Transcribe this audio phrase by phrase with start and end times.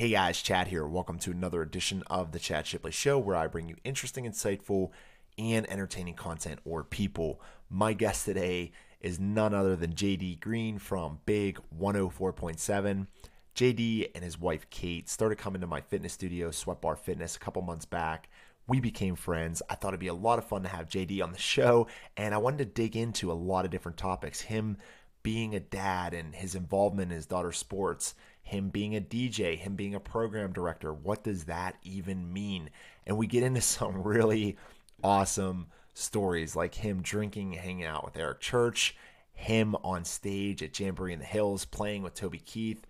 [0.00, 0.86] Hey guys, Chad here.
[0.86, 4.92] Welcome to another edition of the Chad Shipley Show where I bring you interesting, insightful,
[5.36, 7.38] and entertaining content or people.
[7.68, 8.72] My guest today
[9.02, 13.08] is none other than JD Greene from Big 104.7.
[13.54, 17.38] JD and his wife Kate started coming to my fitness studio, Sweat Bar Fitness, a
[17.38, 18.30] couple months back.
[18.66, 19.60] We became friends.
[19.68, 22.34] I thought it'd be a lot of fun to have JD on the show, and
[22.34, 24.40] I wanted to dig into a lot of different topics.
[24.40, 24.78] Him
[25.22, 29.76] being a dad and his involvement in his daughter's sports, him being a DJ, him
[29.76, 30.92] being a program director.
[30.92, 32.70] What does that even mean?
[33.06, 34.56] And we get into some really
[35.02, 38.96] awesome stories like him drinking, hanging out with Eric Church,
[39.32, 42.86] him on stage at Jamboree in the Hills playing with Toby Keith.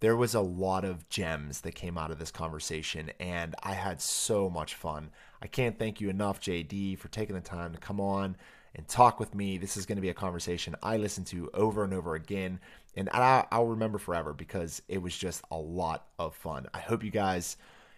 [0.00, 4.00] There was a lot of gems that came out of this conversation, and I had
[4.00, 5.10] so much fun.
[5.40, 8.36] I can't thank you enough, JD, for taking the time to come on
[8.74, 9.58] and talk with me.
[9.58, 12.58] This is going to be a conversation I listen to over and over again,
[12.94, 16.66] and I, I'll remember forever because it was just a lot of fun.
[16.74, 17.56] I hope you guys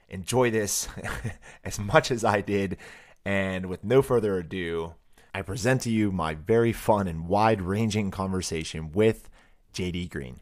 [0.08, 0.88] enjoy this
[1.64, 2.76] as much as I did.
[3.24, 4.94] And with no further ado,
[5.34, 9.28] I present to you my very fun and wide ranging conversation with
[9.72, 10.40] JD Greene.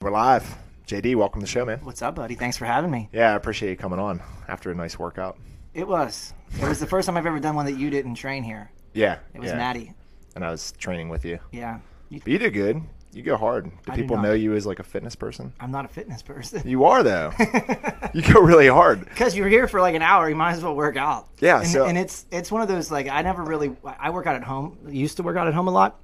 [0.00, 0.56] We're live.
[0.86, 1.80] JD, welcome to the show, man.
[1.82, 2.34] What's up, buddy?
[2.34, 3.10] Thanks for having me.
[3.12, 5.36] Yeah, I appreciate you coming on after a nice workout.
[5.74, 6.32] It was.
[6.62, 8.70] It was the first time I've ever done one that you didn't train here.
[8.98, 9.18] Yeah.
[9.34, 9.56] It was yeah.
[9.56, 9.94] Maddie.
[10.34, 11.38] And I was training with you.
[11.52, 11.78] Yeah.
[12.10, 12.82] You, But you did good.
[13.12, 13.64] You go hard.
[13.64, 14.22] Do I people not.
[14.22, 15.52] know you as like a fitness person?
[15.60, 16.62] I'm not a fitness person.
[16.68, 17.32] You are though.
[18.14, 19.00] you go really hard.
[19.04, 21.28] Because you're here for like an hour, you might as well work out.
[21.40, 24.26] Yeah, And, so- and it's it's one of those like I never really I work
[24.26, 24.78] out at home.
[24.88, 26.00] Used to work out at home a lot,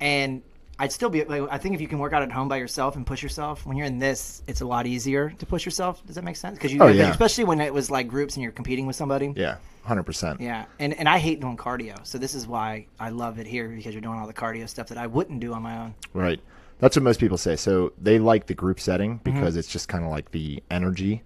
[0.00, 0.42] and
[0.78, 2.96] I'd still be like I think if you can work out at home by yourself
[2.96, 6.04] and push yourself when you're in this, it's a lot easier to push yourself.
[6.06, 6.58] Does that make sense?
[6.58, 7.10] Because you Oh, yeah.
[7.10, 9.32] especially when it was like groups and you're competing with somebody.
[9.34, 10.40] Yeah, hundred percent.
[10.40, 13.68] Yeah, and and I hate doing cardio, so this is why I love it here
[13.68, 15.94] because you're doing all the cardio stuff that I wouldn't do on my own.
[16.12, 16.40] Right.
[16.78, 17.56] That's what most people say.
[17.56, 19.32] So they like the group setting Mm-hmm.
[19.34, 21.22] because it's just kind of like the energy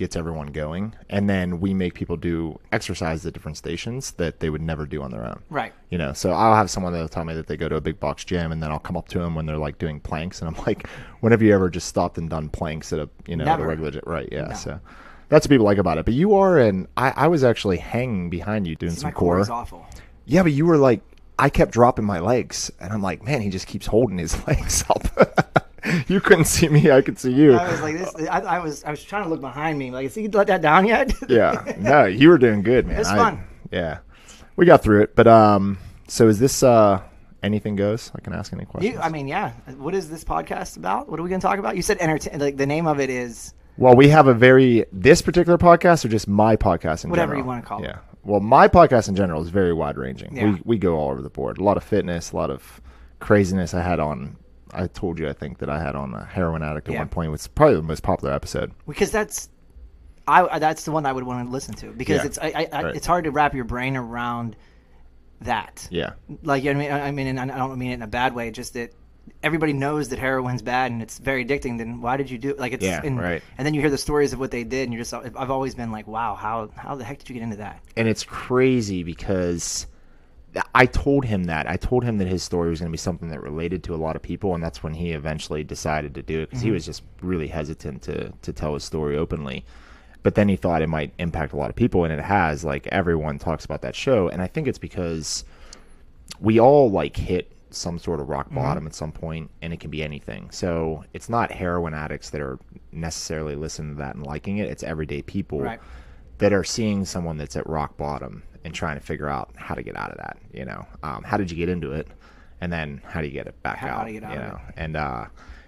[0.00, 4.50] gets everyone going, and then we make people do exercise at different stations that they
[4.50, 5.40] would never do on their own.
[5.50, 5.72] Right.
[5.90, 8.00] You know, so I'll have someone that'll tell me that they go to a big
[8.00, 10.48] box gym, and then I'll come up to them when they're like doing planks, and
[10.48, 10.88] I'm like,
[11.20, 13.64] "When have you ever just stopped and done planks at a you know at a
[13.64, 14.28] regular gym?" Right?
[14.32, 14.54] Yeah.
[14.54, 14.80] So
[15.28, 16.04] that's what people like about it.
[16.06, 19.44] But you are, and I, I was actually hanging behind you doing My some core
[19.44, 19.54] core.
[19.54, 19.86] awful.
[20.26, 21.02] Yeah, but you were like,
[21.38, 24.84] I kept dropping my legs, and I'm like, man, he just keeps holding his legs
[24.88, 25.66] up.
[26.08, 27.54] you couldn't see me, I could see you.
[27.54, 28.14] I was like this.
[28.28, 29.90] I, I was I was trying to look behind me.
[29.90, 31.12] Like, is he let that down yet?
[31.28, 33.00] yeah, no, you were doing good, man.
[33.00, 33.44] It's I- fun.
[33.70, 33.98] Yeah,
[34.56, 35.14] we got through it.
[35.14, 37.02] But um, so is this uh,
[37.42, 38.10] anything goes?
[38.14, 38.94] I can ask any questions.
[38.94, 39.52] You, I mean, yeah.
[39.76, 41.08] What is this podcast about?
[41.08, 41.76] What are we going to talk about?
[41.76, 42.38] You said entertain.
[42.40, 46.08] Like the name of it is well, we have a very this particular podcast, or
[46.08, 47.10] just my podcast in general.
[47.10, 47.40] Whatever general.
[47.40, 47.86] you wanna call it.
[47.86, 47.98] Yeah.
[48.22, 50.36] Well, my podcast in general is very wide ranging.
[50.36, 50.52] Yeah.
[50.52, 51.56] We we go all over the board.
[51.56, 52.80] A lot of fitness, a lot of
[53.20, 53.72] craziness.
[53.72, 54.36] I had on.
[54.72, 57.00] I told you, I think that I had on a heroin addict at Yeah.
[57.00, 57.32] one point.
[57.34, 58.72] It's probably the most popular episode.
[58.86, 59.48] because that's.
[60.28, 62.26] I, that's the one I would want to listen to because Yeah.
[62.26, 62.94] it's I, I, Right.
[62.94, 64.54] it's hard to wrap your brain around
[65.40, 65.88] that.
[65.90, 66.12] Yeah.
[66.42, 68.34] Like you know I mean, I mean, and I don't mean it in a bad
[68.34, 68.50] way.
[68.52, 68.92] Just that
[69.42, 71.78] everybody knows that heroin's bad and it's very addicting.
[71.78, 72.54] Then why did you do?
[72.56, 73.42] Like it's Yeah, and, right.
[73.58, 75.14] And then you hear the stories of what they did, and you're just.
[75.14, 77.80] I've always been like, wow, how how the heck did you get into that?
[77.96, 79.86] and it's crazy because
[80.74, 81.68] I told him that.
[81.70, 83.96] I told him that his story was going to be something that related to a
[83.96, 86.84] lot of people, and that's when he eventually decided to do it because he was
[86.84, 89.64] just really hesitant to to tell his story openly.
[90.22, 92.64] But then he thought it might impact a lot of people, and it has.
[92.64, 95.44] Like everyone talks about that show, and I think it's because
[96.40, 98.56] we all like hit some sort of rock Mm-hmm.
[98.56, 100.50] bottom at some point, and it can be anything.
[100.50, 102.58] So it's not heroin addicts that are
[102.90, 104.68] necessarily listening to that and liking it.
[104.68, 105.80] It's everyday people Right.
[106.38, 109.82] that are seeing someone that's at rock bottom and trying to figure out how to
[109.82, 110.38] get out of that.
[110.52, 112.08] You know, um, how did you get into it,
[112.60, 114.04] and then how do you get it back How out?
[114.04, 115.24] to get out you know, and uh,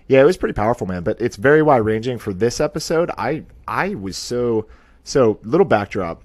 [0.08, 1.02] yeah, it was pretty powerful, man.
[1.02, 3.10] But it's very wide ranging for this episode.
[3.16, 4.66] I I was so
[5.04, 6.22] so little backdrop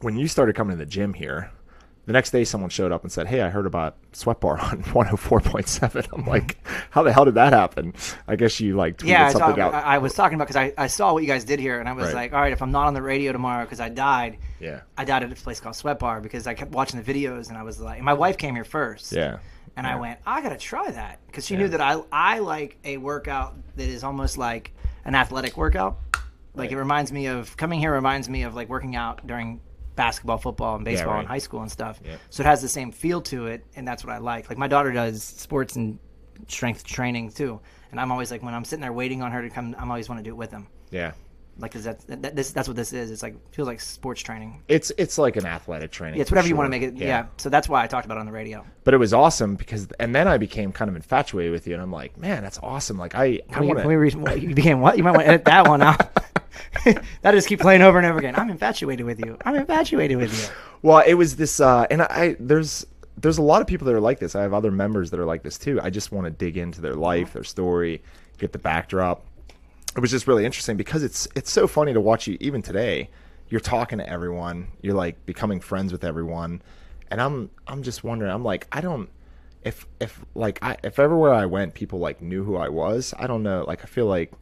[0.00, 1.50] when you started coming to the gym here.
[2.06, 4.82] The next day, someone showed up and said, "Hey, I heard about Sweat Bar on
[4.84, 6.28] 104.7." I'm mm-hmm.
[6.28, 6.56] like,
[6.90, 7.94] "How the hell did that happen?"
[8.28, 9.74] I guess you like tweeted Yeah, something saw, out.
[9.74, 11.88] I, I was talking about because I, I saw what you guys did here, and
[11.88, 12.14] I was Right.
[12.14, 15.04] like, all right, if I'm not on the radio tomorrow because I died, yeah, I
[15.04, 17.64] died at a place called Sweat Bar because I kept watching the videos, and I
[17.64, 19.38] was like, and my wife came here first, yeah,
[19.76, 22.98] and I went, I gotta try that because she knew that I I like a
[22.98, 24.72] workout that is almost like
[25.04, 25.98] an athletic workout.
[26.54, 29.60] Like it reminds me of coming here reminds me of like working out during
[29.96, 31.20] basketball, football, and baseball right.
[31.20, 32.00] in high school and stuff.
[32.04, 32.16] Yeah.
[32.30, 34.48] So it has the same feel to it, and that's what I like.
[34.48, 35.98] Like my daughter does sports and
[36.48, 37.60] strength training too,
[37.90, 40.08] and I'm always like when I'm sitting there waiting on her to come, I'm always
[40.08, 40.68] want to do it with them.
[40.90, 41.12] yeah.
[41.58, 43.10] Like, is that, that this, that's what this is?
[43.10, 44.62] It's like feels like sports training.
[44.68, 46.18] It's it's like an athletic training.
[46.18, 46.94] Yeah, it's whatever you want to make it.
[46.96, 47.28] Yeah.
[47.38, 48.62] So that's why I talked about it on the radio.
[48.84, 51.82] But it was awesome because, and then I became kind of infatuated with you, and
[51.82, 52.98] I'm like, man, that's awesome.
[52.98, 54.38] Like I, I want to.
[54.38, 54.98] you became what?
[54.98, 56.10] You might want to edit that one out.
[57.22, 58.34] that just keep playing over and over again.
[58.36, 59.36] I'm infatuated with you.
[59.44, 60.54] I'm infatuated with you.
[60.82, 62.86] Well, it was this, uh, and I, I there's
[63.16, 64.34] there's a lot of people that are like this.
[64.34, 65.80] I have other members that are like this too.
[65.82, 68.02] I just want to dig into their life, their story,
[68.38, 69.24] get the backdrop.
[69.96, 73.10] It was just really interesting because it's it's so funny to watch you even today.
[73.48, 74.68] You're talking to everyone.
[74.82, 76.62] You're like becoming friends with everyone,
[77.10, 78.30] and I'm I'm just wondering.
[78.30, 79.08] I'm like I don't
[79.64, 83.14] if if like I if everywhere I went people like knew who I was.
[83.18, 83.64] I don't know.
[83.66, 84.32] Like I feel like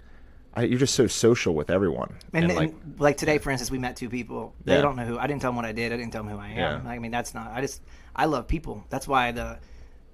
[0.56, 2.14] I, you're just so social with everyone.
[2.32, 4.54] And, like and, like, today, for instance, we met two people.
[4.64, 4.82] They Yeah.
[4.82, 5.18] don't know who.
[5.18, 5.92] I didn't tell them what I did.
[5.92, 6.84] I didn't tell them who I am.
[6.84, 6.90] Yeah.
[6.90, 7.50] I mean, that's not.
[7.52, 7.82] I just
[8.14, 8.84] I love people.
[8.88, 9.58] That's why the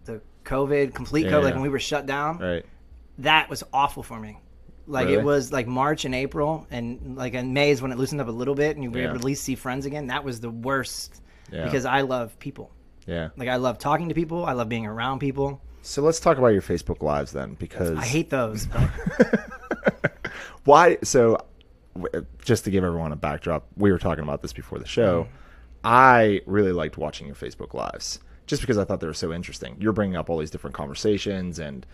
[0.04, 2.64] the COVID, complete Yeah, COVID, like when we were shut down, right.
[3.18, 4.38] that was awful for me.
[4.86, 5.18] Like Really?
[5.18, 8.28] it was like March and April, and like in May is when it loosened up
[8.28, 10.06] a little bit, and you were able to at least see friends again.
[10.08, 11.20] That was the worst
[11.52, 11.64] Yeah.
[11.64, 12.72] because I love people.
[13.06, 13.28] Yeah.
[13.36, 14.44] Like I love talking to people.
[14.46, 15.60] I love being around people.
[15.82, 18.66] So let's talk about your Facebook lives then, because I hate those.
[20.64, 20.98] why.
[21.02, 21.38] So,
[22.44, 25.24] just to give everyone a backdrop, we were talking about this before the show.
[25.24, 25.34] Mm-hmm.
[25.82, 29.76] I really liked watching your Facebook lives just because I thought they were so interesting.
[29.78, 31.86] You're bringing up all these different conversations, and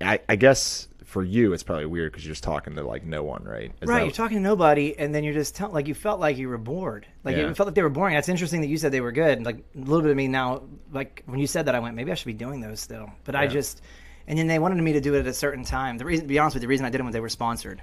[0.00, 3.24] I, I guess for you, it's probably weird because you're just talking to like no
[3.24, 3.72] one, right?
[3.82, 6.20] Is Right, that- you're talking to nobody, and then you're just tell, like you felt
[6.20, 7.04] like you were bored.
[7.24, 7.50] Like Yeah.
[7.50, 8.14] it felt like they were boring.
[8.14, 9.44] That's interesting that you said they were good.
[9.44, 10.62] Like a little bit of me now,
[10.92, 13.10] like when you said that, I went, maybe I should be doing those still.
[13.24, 13.82] But I just,
[14.28, 15.98] and then they wanted me to do it at a certain time.
[15.98, 17.28] The reason, to be honest with you, the reason I did them was they were
[17.28, 17.82] sponsored.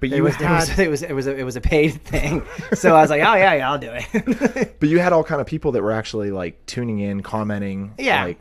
[0.00, 1.60] But It you was, had, it was, it was, it was, a, it was a
[1.60, 2.42] paid thing.
[2.74, 4.78] so I was like, oh yeah, yeah, I'll do it.
[4.80, 7.92] but you had all kind of people that were actually like tuning in, commenting.
[7.98, 8.24] Yeah.
[8.24, 8.38] Like,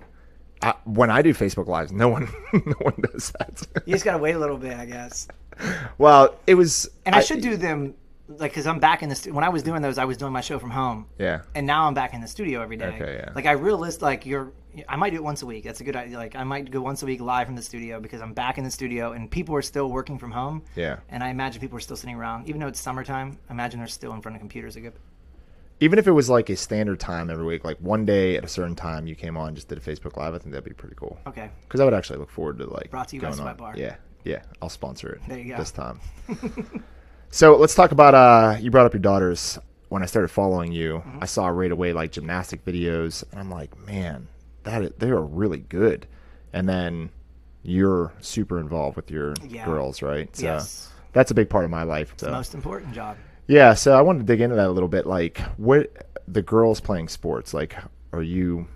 [0.65, 3.61] I, when I do Facebook lives, no one, no one does that.
[3.85, 5.27] you just gotta wait a little bit, I guess.
[5.97, 7.93] well, it was, And I, should do them,
[8.27, 10.33] like, because I'm back in the stu- when I was doing those, I was doing
[10.33, 11.05] my show from home.
[11.19, 11.41] Yeah.
[11.53, 12.87] and now I'm back in the studio every day.
[12.99, 13.31] Okay, yeah.
[13.35, 14.51] Like I realist, like you're,
[14.89, 15.63] I might do it once a week.
[15.63, 16.17] That's a good idea.
[16.17, 18.63] Like I might go once a week live from the studio because I'm back in
[18.63, 20.63] the studio and people are still working from home.
[20.75, 20.97] Yeah.
[21.09, 23.37] And I imagine people are still sitting around, even though it's summertime.
[23.49, 24.75] I imagine they're still in front of computers.
[24.75, 24.93] A good.
[25.79, 28.47] Even if it was like a standard time every week, like one day at a
[28.47, 30.73] certain time you came on, and just did a Facebook live, I think that'd be
[30.73, 31.19] pretty cool.
[31.27, 31.49] Okay.
[31.67, 33.57] Because I would actually look forward to like Brought to you by going Sweat.
[33.57, 33.73] Bar.
[33.77, 35.21] Yeah, yeah, I'll sponsor it.
[35.27, 35.57] There you go.
[35.57, 35.99] This time.
[37.29, 38.13] so let's talk about.
[38.15, 39.59] uh You brought up your daughters.
[39.89, 41.19] When I started following you, Mm-hmm.
[41.21, 44.27] I saw right away like gymnastic videos, and I'm like, man,
[44.63, 46.07] that is, they are really good.
[46.53, 47.11] And then
[47.63, 49.63] you're super involved with your Yeah.
[49.65, 50.33] girls, right?
[50.35, 50.89] So Yes.
[51.13, 52.13] that's a big part of my life.
[52.17, 52.31] So.
[52.31, 53.17] Most important job.
[53.47, 55.05] Yeah, so I wanted to dig into that a little bit.
[55.05, 55.91] Like, what
[56.27, 57.53] the girls playing sports?
[57.53, 57.75] Like,
[58.11, 58.67] are you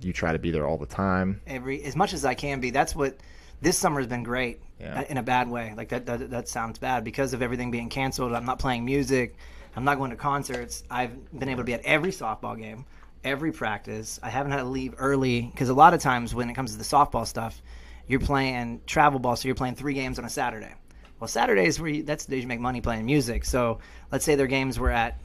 [0.00, 1.40] you try to be there all the time?
[1.46, 2.70] Every as much as I can be.
[2.70, 3.16] That's what
[3.60, 4.60] this summer has been great.
[4.80, 5.00] Yeah.
[5.00, 5.74] uh, In a bad way.
[5.76, 6.30] Like that, that.
[6.30, 8.32] That sounds bad because of everything being canceled.
[8.32, 9.36] I'm not playing music.
[9.76, 10.82] I'm not going to concerts.
[10.90, 12.84] I've been able to be at every softball game,
[13.22, 14.18] every practice.
[14.22, 16.78] I haven't had to leave early because a lot of times when it comes to
[16.78, 17.62] the softball stuff,
[18.08, 20.72] you're playing travel ball, so you're playing three games on a Saturday.
[21.20, 23.44] Well, Saturdays where you, that's the days you make money playing music.
[23.44, 23.78] So
[24.12, 25.20] let's say their games were at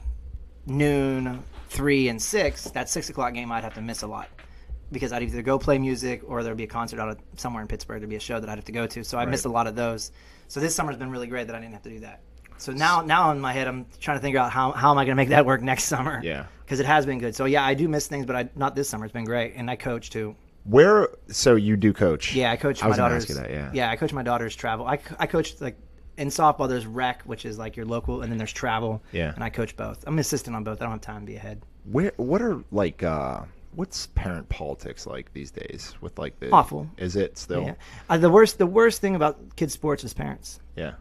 [0.66, 2.64] noon, three, and six.
[2.70, 4.28] That six o'clock game I'd have to miss a lot
[4.92, 7.68] because I'd either go play music or there'd be a concert out of somewhere in
[7.68, 8.00] Pittsburgh.
[8.00, 9.04] There'd be a show that I'd have to go to.
[9.04, 10.12] So I missed a lot of those.
[10.48, 12.20] So this summer's been really great that I didn't have to do that.
[12.56, 15.04] So now, now in my head, I'm trying to figure out how, how am I
[15.04, 16.20] going to make that work next summer?
[16.22, 16.46] Yeah.
[16.64, 17.34] because it has been good.
[17.34, 19.04] So yeah, I do miss things, but I not this summer.
[19.04, 20.34] It's been great, and I coach too.
[20.64, 21.10] Where?
[21.28, 22.34] So you do coach?
[22.34, 23.26] Yeah, I coach I my daughter's.
[23.26, 23.70] that, yeah.
[23.74, 24.86] yeah, I coach my daughter's travel.
[24.86, 25.76] I, I coach like
[26.16, 26.68] in softball.
[26.68, 29.02] There's rec, which is like your local, and then there's travel.
[29.12, 29.32] Yeah.
[29.34, 30.04] and I coach both.
[30.06, 30.80] I'm an assistant on both.
[30.80, 31.62] I don't have time to be a head.
[31.90, 32.12] Where?
[32.16, 33.02] What are like?
[33.02, 33.42] uh
[33.76, 35.94] What's parent politics like these days?
[36.00, 36.88] With like the Awful.
[36.96, 37.64] Is it still?
[37.64, 37.74] Yeah,
[38.08, 40.60] uh, the worst the worst thing about kids sports is parents.
[40.76, 40.92] Yeah.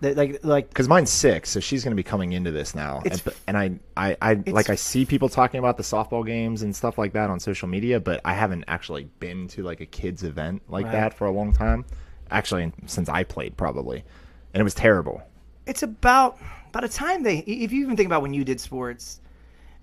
[0.00, 3.02] They, like like Because mine's six, so she's going to be coming into this now,
[3.04, 6.74] and, and I, I, I like I see people talking about the softball games and
[6.74, 10.24] stuff like that on social media, but I haven't actually been to like a kids
[10.24, 10.92] event like Right.
[10.92, 11.84] that for a long time.
[12.32, 14.04] Actually, since I played, probably,
[14.54, 15.22] and it was terrible.
[15.66, 16.38] it's about
[16.72, 19.20] by the time they if you even think about when you did sports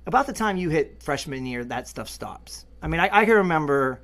[0.05, 2.65] about the time you hit freshman year that stuff stops.
[2.81, 4.01] I mean i, I can remember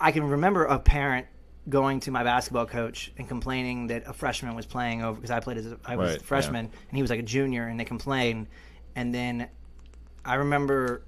[0.00, 1.26] i can remember a parent
[1.68, 5.40] going to my basketball coach and complaining that a freshman was playing over because i
[5.40, 7.80] played as a, i was Right, a freshman and he was like a junior and
[7.80, 8.46] they complained.
[8.96, 9.48] And then
[10.24, 11.02] i remember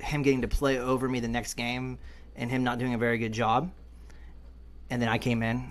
[0.00, 1.98] him getting to play over me the next game
[2.36, 3.70] and him not doing a very good job
[4.90, 5.70] and then I came in,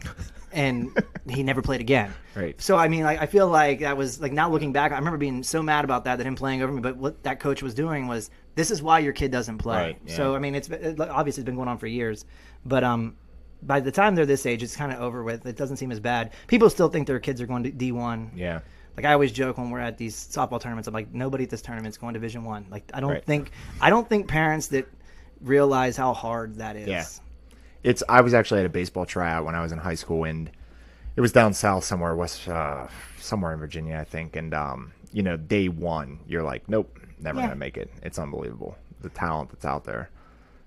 [0.52, 0.92] and
[1.30, 2.14] he never played again.
[2.36, 2.60] Right.
[2.62, 5.18] So I mean, like, I feel like that was like now looking back, I remember
[5.18, 6.82] being so mad about that that him playing over me.
[6.82, 9.78] But what that coach was doing was, this is why your kid doesn't play.
[9.78, 10.16] Right, yeah.
[10.16, 12.26] So I mean, it's it, obviously it's been going on for years,
[12.66, 13.16] but um,
[13.64, 15.46] by the time they're this age, it's kind of over with.
[15.46, 16.32] It doesn't seem as bad.
[16.48, 18.32] People still think their kids are going to D one.
[18.36, 18.60] Yeah,
[18.96, 21.62] like I always joke when we're at these softball tournaments, I'm like, nobody at this
[21.62, 22.66] tournament's going to Division One.
[22.70, 23.26] Like I don't Right.
[23.26, 24.88] think I don't think parents that
[25.42, 26.88] realize how hard that is.
[26.88, 27.06] Yeah.
[27.84, 30.50] It's I was actually at a baseball tryout when I was in high school, and
[31.16, 32.88] it was down south somewhere, west uh,
[33.20, 34.36] somewhere in Virginia, I think.
[34.36, 37.48] And um, you know, day one, you're like, nope, never Yeah.
[37.48, 37.92] gonna make it.
[38.04, 40.10] It's unbelievable the talent that's out there.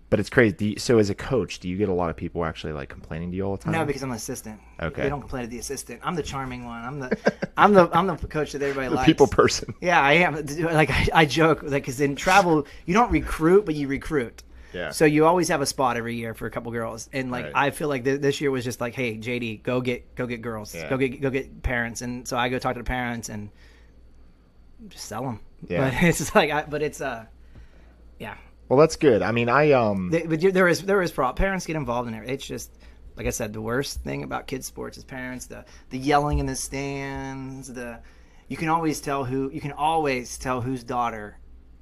[0.08, 0.56] But it's crazy.
[0.56, 2.88] Do you, so as a coach, do you get a lot of people actually like
[2.88, 3.72] complaining to you all the time?
[3.72, 4.58] No, because I'm an assistant.
[4.82, 5.02] Okay.
[5.02, 6.00] They don't complain to the assistant.
[6.02, 6.82] I'm the charming one.
[6.84, 7.16] I'm the
[7.56, 9.06] I'm the I'm the coach that everybody the likes.
[9.06, 9.72] people person.
[9.80, 10.34] Yeah, I am.
[10.62, 14.42] Like I, I joke, like because in travel you don't recruit, but you recruit.
[14.72, 14.90] Yeah.
[14.90, 17.52] So you always have a spot every year for a couple girls, and like Right.
[17.54, 20.42] I feel like th- this year was just like, hey, JD, go get go get
[20.42, 20.88] girls, Yeah.
[20.88, 23.50] go get go get parents, and so I go talk to the parents and
[24.88, 25.40] just sell them.
[25.68, 25.90] Yeah.
[25.90, 27.26] But it's just like, I, but it's uh,
[28.18, 28.36] yeah.
[28.68, 29.22] Well, that's good.
[29.22, 32.14] I mean, I um, They- But there is there is pro- parents get involved in
[32.14, 32.28] it.
[32.30, 32.70] It's just
[33.16, 36.46] like I said, the worst thing about kids sports is parents the the yelling in
[36.46, 37.72] the stands.
[37.72, 37.98] The
[38.48, 41.38] you can always tell who you can always tell whose daughter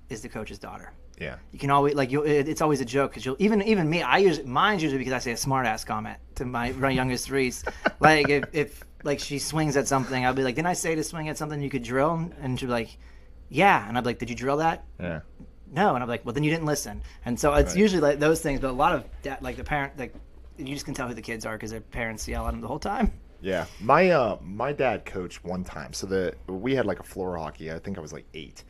[0.08, 0.92] is the coach's daughter.
[1.20, 2.22] Yeah, You can always like you.
[2.24, 4.02] It, it's always a joke because you'll even even me.
[4.02, 7.30] I use mine's usually because I say a smart ass comment to my, my youngest
[7.30, 7.64] Reese.
[8.00, 11.02] like if, if like she swings at something, I'll be like, "Didn't I say to
[11.04, 12.96] swing at something you could drill?" And she'll be like,
[13.48, 15.20] "Yeah," and I'd be like, "Did you drill that?" yeah,
[15.70, 17.80] no and i'm like well then you didn't listen and so it's Right.
[17.80, 20.14] usually like those things but a lot of that like the parent like
[20.56, 22.68] you just can tell who the kids are because their parents yell at them the
[22.68, 23.66] whole time yeah.
[23.80, 25.92] My uh, my dad coached one time.
[25.92, 27.70] So the we had like a floor hockey.
[27.70, 28.64] I think I was like eight,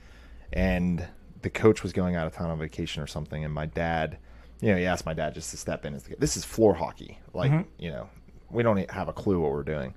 [0.53, 1.07] and
[1.43, 3.45] the coach was going out of town on vacation or something.
[3.45, 4.19] And my dad,
[4.61, 5.95] you know, he asked my dad just to step in.
[5.95, 7.19] As the, this is floor hockey.
[7.35, 8.09] Like, you know,
[8.51, 9.95] we don't have a clue what we're doing.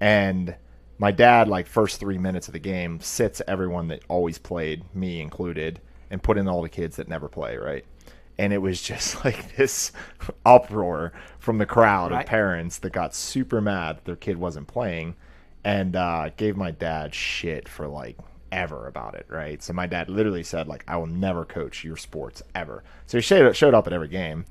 [0.00, 0.54] And
[0.98, 5.20] my dad, like first three minutes of the game, sits everyone that always played, me
[5.20, 5.80] included,
[6.10, 7.84] and put in all the kids that never play, right?
[8.38, 9.92] And it was just like this
[10.46, 12.20] uproar from the crowd Right.
[12.22, 15.16] of parents that got super mad that their kid wasn't playing
[15.64, 18.16] and uh, gave my dad shit for like
[18.52, 19.62] ever about it, right?
[19.62, 23.22] So my dad literally said like, "I will never coach your sports ever." So he
[23.22, 24.44] showed, showed up at every game,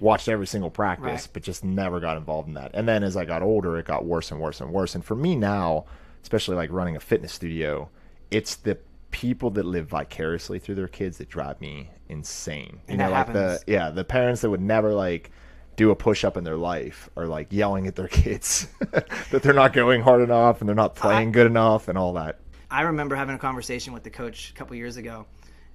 [0.00, 1.28] watched every single practice, Right.
[1.32, 2.70] but just never got involved in that.
[2.74, 4.94] And then as I got older, it got worse and worse and worse.
[4.94, 5.84] And for me now,
[6.22, 7.88] especially like running a fitness studio,
[8.30, 8.78] it's the
[9.10, 12.80] people that live vicariously through their kids that drive me insane.
[12.88, 13.60] You And know, like happens.
[13.64, 15.30] the yeah, the parents that would never like
[15.76, 18.66] do a push up in their life or like yelling at their kids
[19.30, 22.38] that they're not going hard enough and they're not playing good enough and all that.
[22.72, 25.26] I remember having a conversation with the coach a couple years ago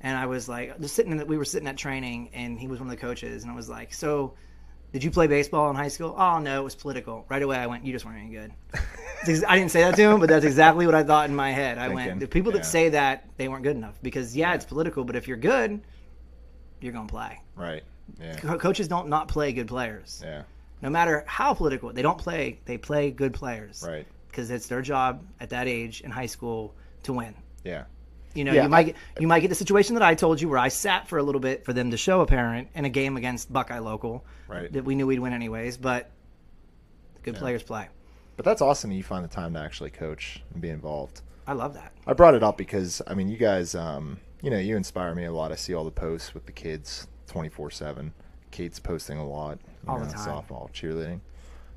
[0.01, 2.67] and i was like just sitting in the, we were sitting at training and he
[2.67, 4.33] was one of the coaches and i was like so
[4.93, 7.67] did you play baseball in high school oh no it was political right away i
[7.67, 8.51] went you just weren't any good
[9.47, 11.77] i didn't say that to him but that's exactly what i thought in my head
[11.77, 12.59] i Thinking, went the people yeah.
[12.59, 15.81] that say that they weren't good enough because yeah it's political but if you're good
[16.79, 17.83] you're gonna play Right.
[18.21, 18.35] Yeah.
[18.35, 20.21] Co- coaches don't not play good players.
[20.23, 20.43] Yeah.
[20.81, 22.59] No matter how political, they don't play.
[22.65, 23.83] They play good players.
[23.85, 24.05] Right.
[24.27, 27.33] Because it's their job at that age in high school to win.
[27.63, 27.85] Yeah.
[28.33, 30.47] You know, Yeah, you might get, you might get the situation that I told you
[30.49, 32.89] where I sat for a little bit for them to show a parent in a
[32.89, 34.71] game against Buckeye local Right.
[34.73, 36.11] that we knew we'd win anyways, but
[37.23, 37.87] good players play.
[38.35, 41.21] But that's awesome that you find the time to actually coach and be involved.
[41.47, 41.93] I love that.
[42.05, 45.25] I brought it up because I mean, you guys, um, you know, you inspire me
[45.25, 45.51] a lot.
[45.51, 48.13] I see all the posts with the kids, twenty four seven.
[48.51, 49.57] Kate's posting a lot.
[49.83, 50.27] you All the time.
[50.27, 51.21] Softball, cheerleading.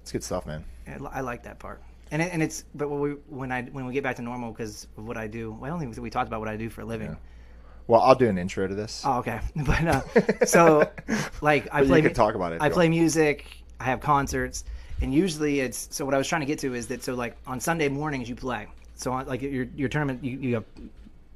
[0.03, 0.65] It's good stuff, man.
[1.11, 1.81] I like that part.
[2.11, 4.51] And, it, and it's but when we when I when we get back to normal
[4.51, 5.53] because of what I do.
[5.53, 7.11] Well, I don't think we talked about what I do for a living.
[7.11, 7.17] Yeah.
[7.87, 9.03] Well, I'll do an intro to this.
[9.05, 9.41] Oh, okay.
[9.57, 10.89] But uh, so,
[11.41, 12.03] like, I But you play.
[12.03, 12.91] can talk about it I play want.
[12.91, 13.47] music.
[13.81, 14.65] I have concerts,
[15.01, 16.05] and usually it's so.
[16.05, 18.37] What I was trying to get to is that so like on Sunday mornings you
[18.37, 18.67] play.
[18.95, 20.65] So on, like your your tournament, you, you have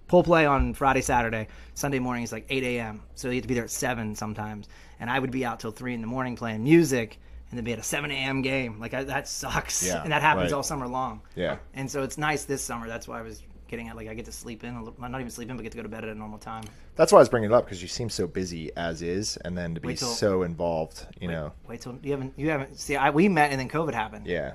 [0.07, 1.49] pull play on Friday, Saturday.
[1.75, 3.03] Sunday morning is like 8 a.m.
[3.15, 4.69] So you have to be there at seven sometimes,
[5.01, 7.19] and I would be out till three in the morning playing music,
[7.55, 8.43] and then be at a 7 a.m.
[8.43, 8.81] game.
[8.81, 10.57] Like I, that sucks, Yeah, and that happens right.
[10.57, 11.23] all summer long.
[11.37, 11.59] Yeah.
[11.75, 12.89] And so it's nice this summer.
[12.89, 14.75] That's why I was getting at like I get to sleep in.
[14.75, 16.41] A little, not even sleep in, but get to go to bed at a normal
[16.41, 16.65] time.
[16.97, 19.57] That's why I was bringing it up because you seem so busy as is, and
[19.57, 21.53] then to be till- so involved, you know.
[21.69, 24.27] Wait till you haven't you haven't see I we met and then COVID happened.
[24.27, 24.55] Yeah.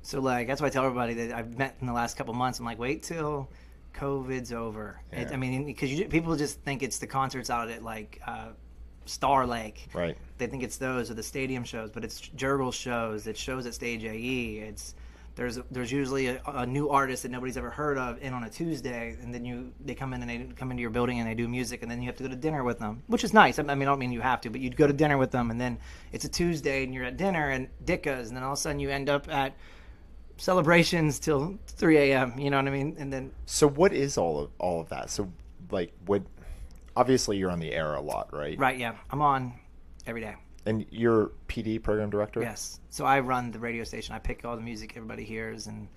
[0.00, 2.60] So like that's why I tell everybody that I've met in the last couple months.
[2.60, 3.50] I'm like, wait till
[3.92, 5.02] COVID's over.
[5.12, 8.48] It, I mean, because people just think it's the concerts out at like uh,
[9.08, 9.88] Star Lake.
[9.92, 10.16] Right.
[10.38, 13.26] They think it's those or the stadium shows, but it's Jergel's shows.
[13.26, 14.58] It's shows at Stage AE.
[14.68, 14.94] It's
[15.34, 18.50] there's there's usually a, a new artist that nobody's ever heard of in on a
[18.50, 21.34] Tuesday, and then you they come in and they come into your building and they
[21.34, 23.58] do music, and then you have to go to dinner with them, which is nice.
[23.58, 25.50] I mean, I don't mean you have to, but you'd go to dinner with them,
[25.50, 25.78] and then
[26.12, 28.80] it's a Tuesday and you're at dinner and Dicka's, and then all of a sudden
[28.80, 29.54] you end up at
[30.38, 32.38] celebrations till 3 a.m.
[32.38, 32.96] You know what I mean?
[32.98, 35.10] And then So what is all of all of that?
[35.10, 35.30] So
[35.70, 36.22] like what
[36.98, 38.58] obviously you're on the air a lot, right?
[38.58, 39.54] right, yeah, I'm on
[40.06, 40.34] every day.
[40.66, 42.40] And you're PD program director?
[42.42, 42.80] Yes.
[42.90, 44.14] So I run the radio station.
[44.14, 45.88] I pick all the music everybody hears and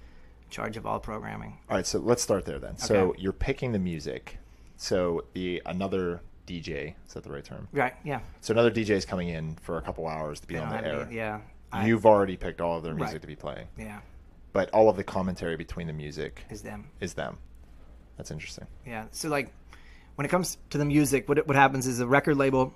[0.49, 1.57] charge of all programming.
[1.69, 2.71] All right, so let's start there then.
[2.73, 2.85] Okay.
[2.85, 4.37] So you're picking the music.
[4.77, 7.67] So the another DJ is that the right term?
[7.71, 7.93] Right?
[8.03, 8.19] Yeah.
[8.41, 11.07] So another DJ is coming in for a couple hours to be on the air.
[11.11, 11.39] yeah.
[11.85, 13.21] You've already picked all of their music Right.
[13.21, 14.01] to be playing, yeah.
[14.51, 16.89] but all of the commentary between the music Is them.
[16.99, 17.37] is them.
[18.17, 18.67] That's interesting.
[18.85, 19.05] Yeah.
[19.11, 19.53] So like,
[20.21, 22.71] when it comes to the music, what what happens is a record label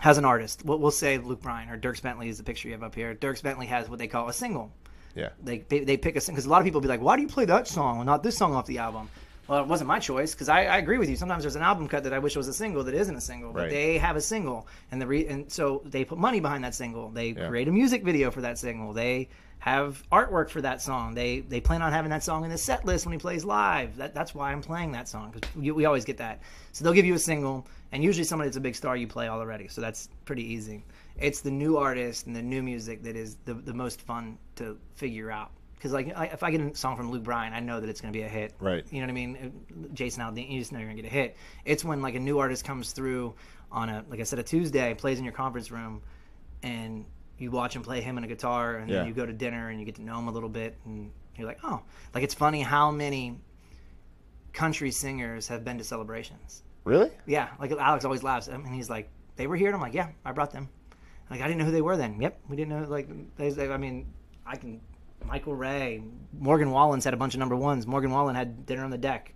[0.00, 0.64] has an artist.
[0.64, 3.14] We'll, we'll say Luke Bryan or Dierks Bentley is the picture you have up here.
[3.14, 4.72] Dierks Bentley has what they call a single.
[5.14, 5.28] Yeah.
[5.44, 7.20] They they, they pick a single because a lot of people be like, why do
[7.20, 9.10] you play that song and not this song off the album?
[9.48, 11.16] Well, it wasn't my choice because I, I agree with you.
[11.16, 13.52] Sometimes there's an album cut that I wish was a single that isn't a single,
[13.52, 13.70] but Right.
[13.70, 17.10] they have a single, and the re- and so they put money behind that single.
[17.10, 17.48] They Yeah.
[17.48, 18.94] create a music video for that single.
[18.94, 21.14] They have artwork for that song.
[21.14, 23.96] They they plan on having that song in the set list when he plays live.
[23.96, 26.40] That, that's why I'm playing that song because we, we always get that.
[26.72, 29.28] So they'll give you a single, and usually somebody that's a big star you play
[29.28, 29.68] already.
[29.68, 30.84] So that's pretty easy.
[31.18, 34.78] It's the new artist and the new music that is the the most fun to
[34.94, 35.50] figure out.
[35.74, 38.00] Because like I, if I get a song from Luke Bryan, I know that it's
[38.00, 38.54] going to be a hit.
[38.60, 38.84] Right.
[38.90, 39.90] You know what I mean?
[39.94, 41.36] Jason Aldean, you just know you're going to get a hit.
[41.64, 43.34] It's when like a new artist comes through
[43.72, 46.02] on a like I said a Tuesday, plays in your conference room,
[46.62, 47.04] and
[47.38, 48.98] you watch him play him and a guitar, and Yeah.
[48.98, 51.10] then you go to dinner and you get to know him a little bit, and
[51.36, 51.82] you're like, oh,
[52.14, 53.38] like it's funny how many
[54.52, 56.62] country singers have been to celebrations.
[56.84, 57.10] Really?
[57.26, 58.48] Yeah, like Alex always laughs.
[58.48, 60.68] I mean, he's like, they were here, and I'm like, yeah, I brought them.
[61.30, 62.20] Like I didn't know who they were then.
[62.20, 62.88] Yep, we didn't know.
[62.88, 64.06] Like, they, they- I mean,
[64.46, 64.80] I can.
[65.24, 66.02] Michael Ray,
[66.38, 67.86] Morgan Wallen's had a bunch of number ones.
[67.86, 69.34] Morgan Wallen had dinner on the deck.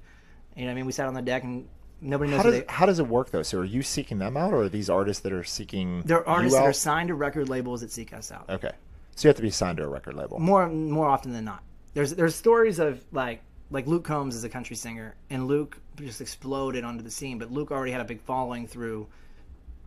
[0.55, 1.67] You know, what I mean, we sat on the deck and
[2.01, 2.65] nobody knows How does they.
[2.69, 3.43] how does it work though?
[3.43, 6.03] So are you seeking them out, or are these artists that are seeking?
[6.03, 8.49] They're artists that are signed to record labels that seek us out.
[8.49, 8.73] Okay,
[9.17, 10.39] so you have to be signed to a record label.
[10.39, 11.63] more more often than not.
[11.95, 16.21] There's there's stories of like like Luke Combs is a country singer, and Luke just
[16.21, 17.39] exploded onto the scene.
[17.39, 19.07] But Luke already had a big following through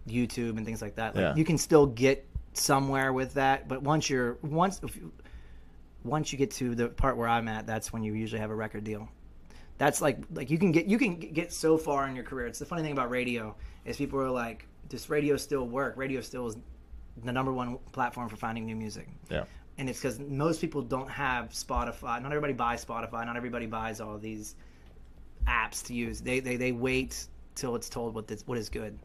[0.07, 1.15] YouTube and things like that.
[1.15, 1.35] Like, Yeah.
[1.35, 5.11] You can still get somewhere with that, but once you're once if you,
[6.03, 8.55] once you get to the part where I'm at, that's when you usually have a
[8.55, 9.09] record deal.
[9.83, 12.47] That's like like you can get you can get so far in your career.
[12.47, 15.97] It's the funny thing about radio is people are like, does radio still work?
[15.97, 16.55] Radio still is
[17.25, 19.43] the number one platform for finding new music Yeah.
[19.77, 22.21] and it's because most people don't have Spotify.
[22.21, 23.25] Not everybody buys Spotify.
[23.25, 24.55] Not everybody buys all these
[25.47, 26.21] apps to use.
[26.21, 28.97] They they, they wait till it's told what this, what is good.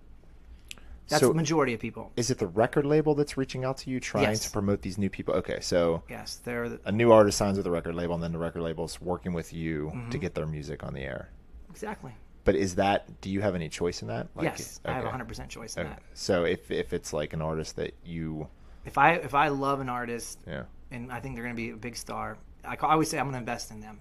[1.08, 2.12] That's So- the majority of people.
[2.16, 4.40] Is it the record label that's reaching out to you, trying Yes.
[4.40, 5.34] to promote these new people?
[5.34, 8.32] Okay, so Yes, they're the, a new artist signs with a record label, and then
[8.32, 10.10] the record label's working with you Mm-hmm.
[10.10, 11.30] to get their music on the air.
[11.70, 12.12] exactly.
[12.44, 13.20] But is that?
[13.20, 14.28] Do you have any choice in that?
[14.34, 15.06] Like, yes, I have okay.
[15.06, 15.90] 100 percent choice in Okay.
[15.90, 16.02] that.
[16.14, 18.48] So if if it's like an artist that you,
[18.86, 21.70] If I if I love an artist yeah, and I think they're going to be
[21.70, 24.00] a big star, I, I always say I'm going to invest in them.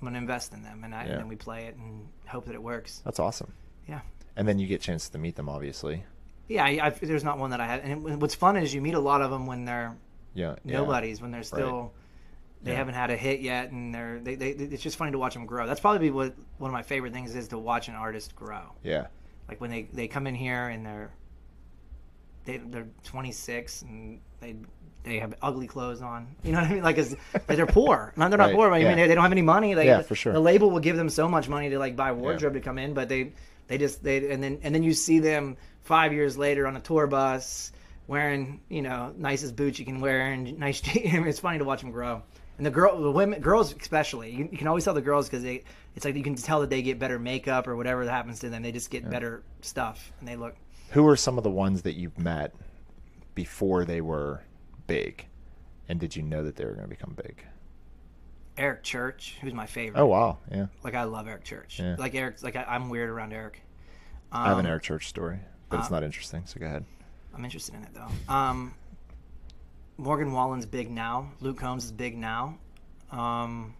[0.00, 1.10] I'm going to invest in them, and, I, Yeah.
[1.10, 3.00] and then we play it and hope that it works.
[3.04, 3.52] that's awesome.
[3.88, 4.00] Yeah.
[4.36, 6.04] And then you get a chance to meet them, obviously.
[6.48, 7.84] Yeah, I, I, there's not one that I have.
[7.84, 9.96] And it, what's fun is you meet a lot of them when they're
[10.34, 10.56] Yeah.
[10.64, 10.78] yeah.
[10.78, 11.92] nobodies when they're still
[12.62, 12.78] they Yeah.
[12.78, 15.46] haven't had a hit yet and they're they, they it's just funny to watch them
[15.46, 18.72] grow that's probably what one of my favorite things is to watch an artist grow
[18.82, 19.06] Yeah.
[19.48, 21.12] like when they they come in here and they're
[22.44, 24.56] they, they're 26 and they
[25.04, 28.28] they have ugly clothes on you know what i mean like, like they're poor no,
[28.28, 28.88] they're not poor but i yeah.
[28.88, 30.32] mean they, they don't have any money like Yeah, for sure.
[30.32, 32.94] the label will give them so much money to like buy wardrobe to come in
[32.94, 33.32] but they
[33.68, 35.56] they just they and then and then you see them
[35.88, 37.72] five years later on a tour bus
[38.06, 41.26] wearing you know nicest boots you can wear and nice jeans.
[41.26, 42.22] it's funny to watch them grow
[42.58, 45.42] and the girl the women girls especially you, you can always tell the girls because
[45.42, 45.64] they
[45.96, 48.48] it's like you can tell that they get better makeup or whatever that happens to
[48.48, 50.54] them they just get better stuff and they look
[50.90, 52.54] Who are some of the ones that you've met
[53.38, 54.42] before they were
[54.88, 55.24] big,
[55.88, 57.44] and did you know that they were going to become big?
[58.56, 60.00] Eric Church, who's my favorite.
[60.00, 60.66] Oh wow, yeah.
[60.82, 61.78] Like I love Eric Church.
[61.78, 61.94] Yeah.
[61.96, 63.62] Like Eric, like I, I'm weird around Eric.
[64.32, 66.42] Um, I have an Eric Church story, but uh, it's not interesting.
[66.46, 66.84] So go ahead.
[67.34, 68.32] I'm interested in it though.
[68.32, 68.74] Um,
[69.96, 71.30] Morgan Wallen's big now.
[71.40, 72.56] Luke Combs is big now.
[73.10, 73.74] Um,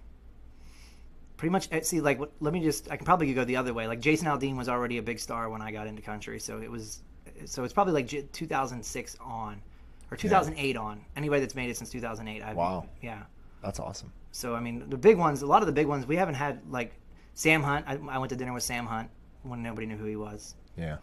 [1.36, 1.68] pretty much.
[1.72, 2.90] eh, See, like, what, let me just.
[2.90, 3.86] I can probably go the other way.
[3.86, 6.70] Like Jason Aldean was already a big star when I got into country, so it
[6.70, 7.02] was.
[7.44, 9.62] So it's probably like 2006 on,
[10.10, 11.04] or 2008 on.
[11.16, 12.42] Anybody that's made it since 2008.
[12.42, 12.88] I've, Wow.
[13.00, 13.22] Yeah.
[13.62, 14.12] That's awesome.
[14.32, 15.42] So I mean, the big ones.
[15.42, 16.60] A lot of the big ones we haven't had.
[16.70, 16.94] Like
[17.34, 17.84] Sam Hunt.
[17.88, 19.08] I, I went to dinner with Sam Hunt
[19.42, 20.54] when nobody knew who he was.
[20.76, 20.98] Yeah,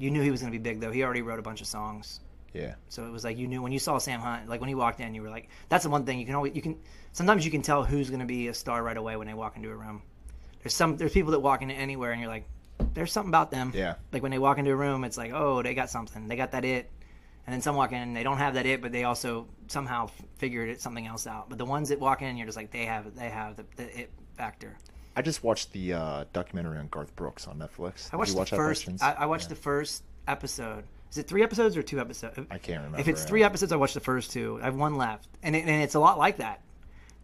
[0.00, 0.90] You knew he was going to be big though.
[0.90, 2.20] He already wrote a bunch of songs.
[2.54, 4.74] yeah, So it was like you knew when you saw Sam Hunt, like when he
[4.74, 6.78] walked in, you were like, "That's the one thing you can always you can."
[7.12, 9.56] Sometimes you can tell who's going to be a star right away when they walk
[9.56, 10.02] into a room.
[10.62, 12.48] There's some there's people that walk into anywhere and you're like,
[12.94, 13.96] "There's something about them." yeah.
[14.10, 16.28] Like when they walk into a room, it's like, "Oh, they got something.
[16.28, 16.90] They got that it."
[17.46, 20.08] And then some walk in and they don't have that it, but they also somehow
[20.38, 21.48] figured it something else out.
[21.48, 24.00] But the ones that walk in, you're just like, they have they have the, the
[24.00, 24.76] it factor.
[25.16, 28.08] I just watched the uh, documentary on Garth Brooks on Netflix.
[28.12, 28.88] I watched the watch that by first.
[29.02, 29.48] I, I watched Yeah.
[29.50, 30.84] the first episode.
[31.10, 32.38] Is it three episodes or two episodes?
[32.50, 33.00] I can't remember.
[33.00, 34.58] If it's three episodes, I watched the first two.
[34.62, 36.60] I have one left, and, it, and it's a lot like that.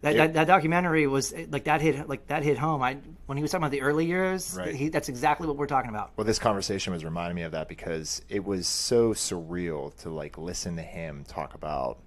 [0.01, 2.83] That, that, that documentary was like that hit like that hit home.
[2.83, 4.75] I when he was talking about the early years, Right.
[4.75, 6.11] he, that's exactly what we're talking about.
[6.17, 10.37] Well, this conversation was reminding me of that because it was so surreal to like
[10.37, 11.97] listen to him talk about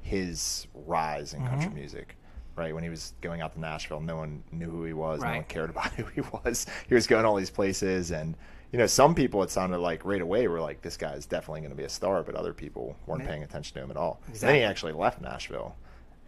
[0.00, 1.48] his rise in Mm-hmm.
[1.50, 2.16] country music.
[2.60, 5.22] Right when he was going out to Nashville, no one knew who he was.
[5.22, 6.66] No one cared about who he was.
[6.86, 8.36] He was going all these places, and
[8.70, 11.60] you know, some people it sounded like right away were like, "This guy is definitely
[11.60, 14.20] going to be a star," but other people weren't paying attention to him at all.
[14.34, 15.74] Then he actually left Nashville,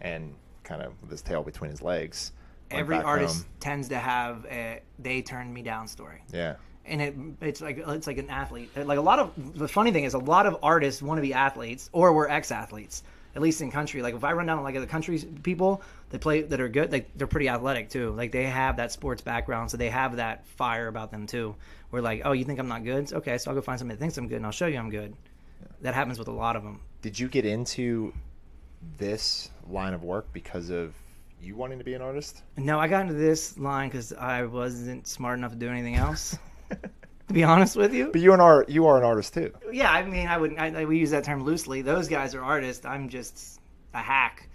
[0.01, 2.31] and kind of with his tail between his legs.
[2.71, 3.45] Every artist home.
[3.59, 6.23] tends to have a they turned me down story.
[6.33, 8.71] yeah, and it it's like it's like an athlete.
[8.75, 11.31] Like a lot of the funny thing is a lot of artists want to be
[11.31, 13.03] athletes or were ex athletes.
[13.35, 16.43] At least in country, like if I run down like the country people that play
[16.43, 18.11] that are good, like they're pretty athletic too.
[18.11, 21.55] Like they have that sports background, so they have that fire about them too.
[21.89, 23.11] We're like, oh, you think I'm not good?
[23.11, 24.89] Okay, so I'll go find somebody that thinks I'm good, and I'll show you I'm
[24.91, 25.15] good.
[25.81, 26.79] That happens with a lot of them.
[27.01, 28.13] did you get into
[28.97, 30.93] this line of work because of
[31.41, 32.41] you wanting to be an artist?
[32.57, 36.37] No, I got into this line because I wasn't smart enough to do anything else.
[37.27, 39.51] to be honest with you, But you an art, you are an artist too.
[39.71, 40.59] yeah, I mean, I wouldn't.
[40.59, 41.81] I, I, we use that term loosely.
[41.81, 42.85] Those guys are artists.
[42.85, 43.59] I'm just
[43.93, 44.49] a hack.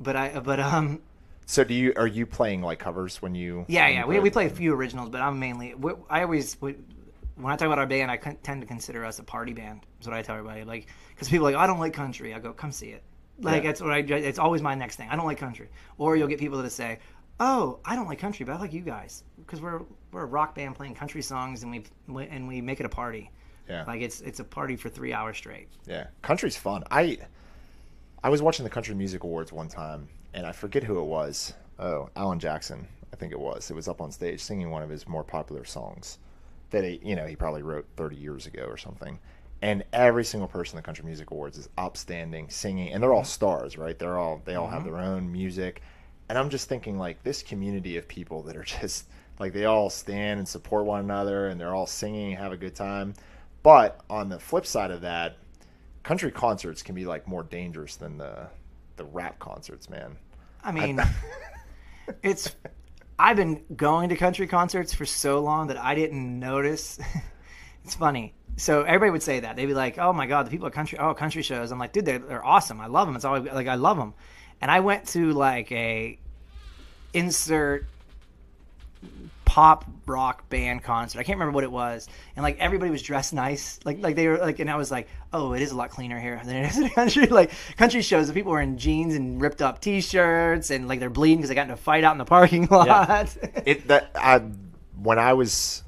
[0.00, 1.00] But I, but um,
[1.46, 3.64] So do you are you playing like covers when you?
[3.68, 4.00] yeah, when yeah.
[4.02, 5.74] you We, we play a few originals, but I'm mainly.
[5.74, 6.76] we- I always when
[7.44, 9.80] I talk about our band, I tend to consider us a party band.
[9.98, 10.64] That's what I tell everybody.
[10.64, 12.34] Like, because people are like, I don't like country.
[12.34, 13.02] I go, come see it.
[13.40, 13.68] Like Yeah.
[13.70, 13.98] that's what I.
[13.98, 15.08] It's always my next thing.
[15.10, 15.68] I don't like country.
[15.98, 16.98] Or you'll get people that say,
[17.40, 20.54] Oh, I don't like country, but I like you guys because we're we're a rock
[20.54, 23.30] band playing country songs and we and we make it a party.
[23.68, 23.84] Yeah.
[23.86, 25.68] Like it's it's a party for three hours straight.
[25.86, 26.84] Yeah, country's fun.
[26.90, 27.18] I
[28.22, 31.52] I was watching the Country Music Awards one time, and I forget who it was.
[31.78, 33.70] Oh, Alan Jackson, I think it was.
[33.70, 36.18] It was up on stage singing one of his more popular songs
[36.70, 39.18] that he, you know, he probably wrote 30 years ago or something.
[39.62, 43.22] And every single person in the Country Music Awards is upstanding, singing, and they're all
[43.22, 43.28] mm-hmm.
[43.28, 43.98] stars, right?
[43.98, 44.94] They're all they all have mm-hmm.
[44.94, 45.82] their own music,
[46.28, 49.06] and I'm just thinking like this community of people that are just
[49.38, 52.56] like they all stand and support one another, and they're all singing, and have a
[52.56, 53.14] good time.
[53.62, 55.36] But on the flip side of that,
[56.02, 58.48] country concerts can be like more dangerous than the
[58.96, 60.16] the rap concerts, man.
[60.62, 61.00] I mean,
[62.22, 62.54] it's.
[63.20, 67.00] I've been going to country concerts for so long that I didn't notice.
[67.84, 68.34] it's funny.
[68.56, 70.98] So everybody would say that they'd be like, "Oh my god, the people at country,
[70.98, 72.80] oh country shows." I'm like, dude, they're, they're awesome.
[72.80, 73.16] I love them.
[73.16, 74.14] It's always like I love them.
[74.60, 76.18] And I went to like a
[77.12, 77.86] insert
[79.58, 81.18] pop rock band concert.
[81.18, 84.28] I can't remember what it was, and like everybody was dressed nice, like like they
[84.28, 86.70] were like, and I was like, oh, it is a lot cleaner here than it
[86.70, 87.26] is in country.
[87.26, 91.10] Like country shows, the people were in jeans and ripped up T-shirts, and like they're
[91.10, 93.36] bleeding because they got in a fight out in the parking lot.
[93.66, 94.38] It that I
[95.02, 95.82] when I was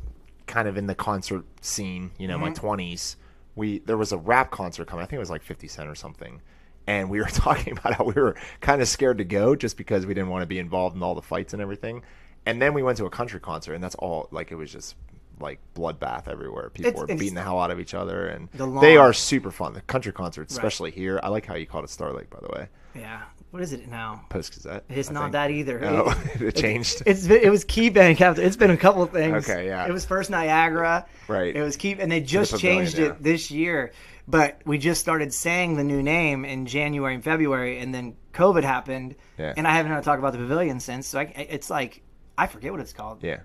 [0.49, 2.55] kind of in the concert scene, you know, my Mm-hmm.
[2.55, 3.17] twenties,
[3.55, 5.05] we there was a rap concert coming.
[5.05, 6.43] I think it was like Fifty Cent or something.
[6.89, 10.07] And we were talking about how we were kind of scared to go just because
[10.07, 12.03] we didn't want to be involved in all the fights and everything.
[12.47, 14.29] And then we went to a country concert, and that's all.
[14.31, 14.97] Like it was just
[15.41, 16.71] like bloodbath everywhere.
[16.71, 19.51] People It's- were beating the hell out of each other, and The they are super
[19.51, 19.73] fun.
[19.75, 21.19] The country concerts, especially here.
[21.23, 22.69] I like how you called it Star Lake, by the way.
[22.95, 24.25] yeah, what is it now?
[24.29, 24.85] Post Gazette.
[24.91, 25.33] It's I not think.
[25.33, 25.81] that either.
[25.85, 27.03] Oh, It- it changed.
[27.07, 28.43] It's been, it was Key Bank after.
[28.43, 29.49] It's been a couple of things.
[29.49, 29.87] Okay, yeah.
[29.87, 31.07] It was first Niagara.
[31.29, 31.55] Right.
[31.57, 33.93] It was Key, and they just pavilion, changed it this year.
[34.29, 38.63] But we just started saying the new name in January and February, and then COVID
[38.63, 39.55] happened, Yeah.
[39.57, 41.07] and I haven't had to talk about the pavilion since.
[41.09, 42.03] So I, it's like
[42.41, 43.23] I forget what it's called.
[43.23, 43.41] Yeah,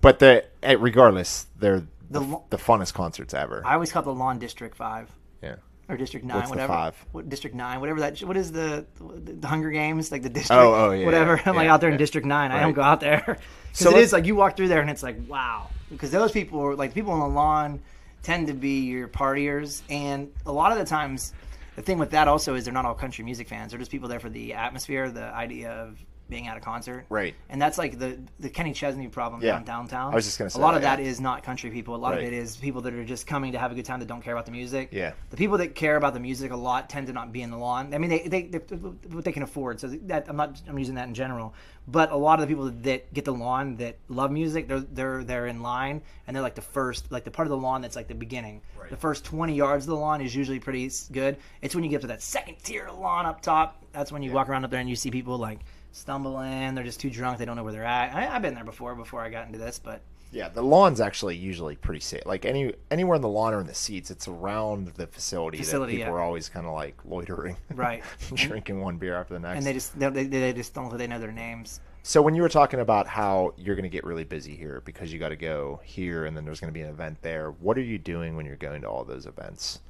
[0.00, 3.62] but the eh, regardless, they're the, The the funnest concerts ever.
[3.64, 5.10] I always call it the Lawn District Five
[5.42, 5.56] yeah.
[5.88, 6.72] or District Nine, What's whatever.
[6.72, 7.06] five?
[7.12, 8.18] What District Nine, whatever that.
[8.20, 10.60] What is the the Hunger Games like the district?
[10.60, 11.36] Oh, oh, yeah, whatever.
[11.36, 11.96] yeah, I'm like yeah, out there in.
[11.96, 12.52] District Nine.
[12.52, 13.38] I don't go out there
[13.72, 15.68] So it like you walk through there and it's like wow.
[15.90, 17.80] Because those people are like the people on the lawn
[18.22, 21.32] tend to be your partiers, and a lot of the times.
[21.76, 23.70] The thing with that also is they're not all country music fans.
[23.70, 27.06] They're just people there for the atmosphere, the idea of being at a concert.
[27.08, 27.34] Right.
[27.48, 29.52] And that's like the the Kenny Chesney problem Yeah.
[29.52, 30.12] down downtown.
[30.12, 31.10] I was just gonna say a lot of that, that yeah.
[31.10, 31.94] is not country people.
[31.94, 34.00] A lot of it is people that are just coming to have a good time
[34.00, 34.88] that don't care about the music.
[34.92, 35.12] Yeah.
[35.30, 37.56] The people that care about the music a lot tend to not be in the
[37.56, 37.94] lawn.
[37.94, 39.80] I mean, they they, they what they can afford.
[39.80, 41.54] So that I'm not I'm using that in general.
[41.88, 45.22] But a lot of the people that get the lawn that love music, they're they're
[45.22, 47.94] they're in line and they're like the first like the part of the lawn that's
[47.94, 48.60] like the beginning.
[48.78, 48.90] Right.
[48.90, 51.36] The first 20 yards of the lawn is usually pretty good.
[51.62, 53.84] It's when you get to that second tier of lawn up top.
[53.92, 55.60] That's when you walk around up there and you see people like
[55.96, 56.74] stumbling.
[56.74, 57.38] They're just too drunk.
[57.38, 58.14] They don't know where they're at.
[58.14, 60.00] I, I've been there before before I got into this, but
[60.32, 62.22] Yeah, the lawn's actually usually pretty safe.
[62.26, 65.94] Like any anywhere in the lawn or in the seats, it's around the facility, Facility,
[65.94, 66.18] that people yeah.
[66.18, 68.02] are always kind of like loitering, Right.
[68.34, 69.58] drinking one beer after the next.
[69.58, 71.80] and they just they, they, just don't they know their names.
[72.02, 75.12] So when you were talking about how you're going to get really busy here because
[75.12, 77.76] you got to go here and then there's going to be an event there, what
[77.76, 79.80] are you doing when you're going to all those events?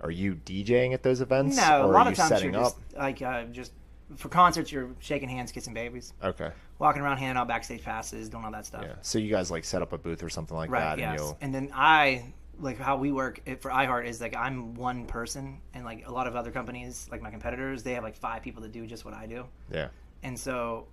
[0.00, 1.56] Are you DJing at those events?
[1.56, 2.74] No, or a lot are of you times setting you're up?
[2.74, 3.72] just like uh, just
[4.16, 6.50] for concerts, you're shaking hands, kissing babies, Okay.
[6.78, 8.82] walking around, handing out backstage passes, doing all that stuff.
[8.84, 8.94] Yeah.
[9.02, 10.80] So you guys like set up a booth or something like Right.
[10.80, 11.10] that, yes.
[11.10, 14.74] and you'll And then I like how we work it, for iHeart is like I'm
[14.74, 18.16] one person, and like a lot of other companies, like my competitors, they have like
[18.16, 19.88] five people that do just what I do, yeah.
[20.22, 20.86] and so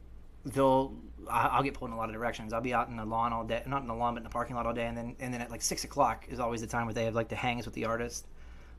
[0.45, 0.93] they'll
[1.28, 2.54] I'll get pulled in a lot of directions.
[2.54, 4.30] I'll be out in the lawn all day, not in the lawn, but in the
[4.30, 6.67] parking lot all day, and then and then at like six o'clock is always the
[6.67, 8.28] time where they have like the hangs with the artist.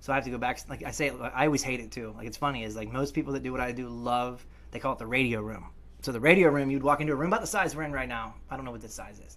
[0.07, 0.61] So I have to go back.
[0.69, 2.15] Like I say, I always hate it too.
[2.17, 4.47] Like it's funny is like most people that do what I do love.
[4.71, 5.67] They call it the radio room.
[6.01, 8.09] So the radio room, you'd walk into a room about the size we're in right
[8.09, 8.37] now.
[8.49, 9.37] I don't know what this size is,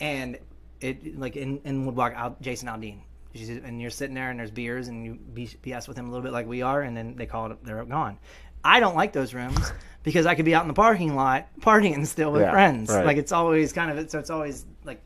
[0.00, 0.36] and
[0.80, 2.98] it like in, in would walk out Jason Aldean.
[3.32, 6.32] And you're sitting there, and there's beers, and you BS with him a little bit
[6.32, 8.18] like we are, and then they call it, they're gone.
[8.64, 12.04] I don't like those rooms because I could be out in the parking lot partying
[12.04, 12.90] still with Yeah, friends.
[12.90, 13.06] right.
[13.06, 15.00] Like it's always kind of so it's always like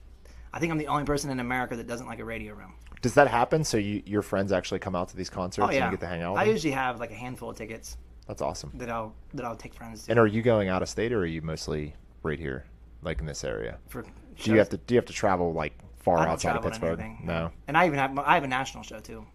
[0.55, 2.73] I think I'm the only person in America that doesn't like a radio room.
[3.03, 3.63] Does that happen?
[3.65, 6.01] So you, your friends actually come out to these concerts Oh yeah, and you get
[6.05, 6.53] to hang out with I them?
[6.55, 8.71] usually have like a handful of tickets That's awesome.
[8.75, 11.19] that I'll that I'll take friends to And are you going out of state or
[11.21, 12.65] are you mostly right here,
[13.03, 13.79] like in this area?
[13.89, 14.03] for.
[14.03, 17.03] Do you have to do you have to travel like far outside of Pittsburgh?
[17.23, 17.51] No.
[17.69, 19.27] And I even have I have a national show too.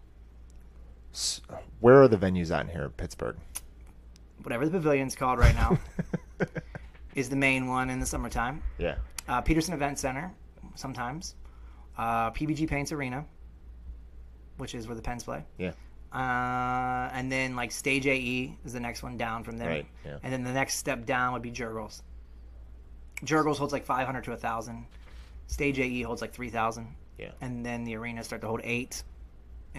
[1.14, 1.40] S-
[1.80, 3.36] Where are the venues at in here Pittsburgh?
[4.42, 5.78] Whatever the pavilion's called right now
[7.14, 8.62] is the main one in the summertime.
[8.78, 8.96] Yeah.
[9.28, 10.32] Uh, Petersen Event Center
[10.74, 11.34] sometimes.
[11.96, 13.24] Uh, PPG Paints Arena,
[14.58, 15.44] which is where the Pens play.
[15.56, 15.72] Yeah.
[16.12, 19.68] Uh, and then like Stage AE is the next one down from there.
[19.68, 20.18] Right, yeah.
[20.22, 22.02] And then the next step down would be Jergel's.
[23.24, 24.86] Jergel's holds like 500 to 1,000.
[25.48, 26.86] Stage AE holds like 3,000.
[27.18, 27.30] Yeah.
[27.40, 29.02] And then the arenas start to hold eight.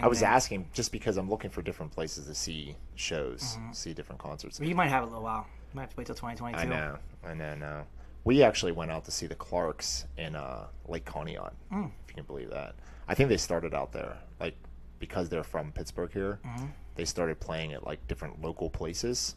[0.02, 3.74] I was then- asking just because I'm looking for different places to see shows, Mm-hmm.
[3.74, 4.60] see different concerts.
[4.60, 5.46] You might have a little while.
[5.72, 6.62] You might have to wait till 2022.
[6.62, 7.84] I know, I know, no.
[8.24, 11.86] We actually went out to see the Clarks in uh, Lake Conneaut, Hmm.
[12.04, 12.76] if you can believe that.
[13.08, 14.56] I think they started out there, like
[15.00, 16.40] because they're from Pittsburgh here.
[16.46, 16.66] Mm-hmm.
[16.96, 19.36] They started playing at like different local places,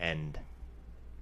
[0.00, 0.38] and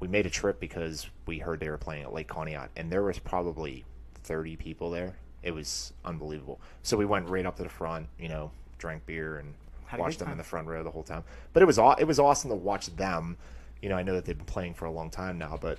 [0.00, 3.02] we made a trip because we heard they were playing at Lake Conneaut, and there
[3.02, 3.84] was probably
[4.24, 5.16] 30 people there.
[5.42, 6.60] It was unbelievable.
[6.82, 9.54] So we went right up to the front, you know, drank beer and
[9.98, 11.24] watched them in the front row the whole time.
[11.52, 13.36] But it was aw- it was awesome to watch them.
[13.80, 15.78] You know, I know that they've been playing for a long time now, but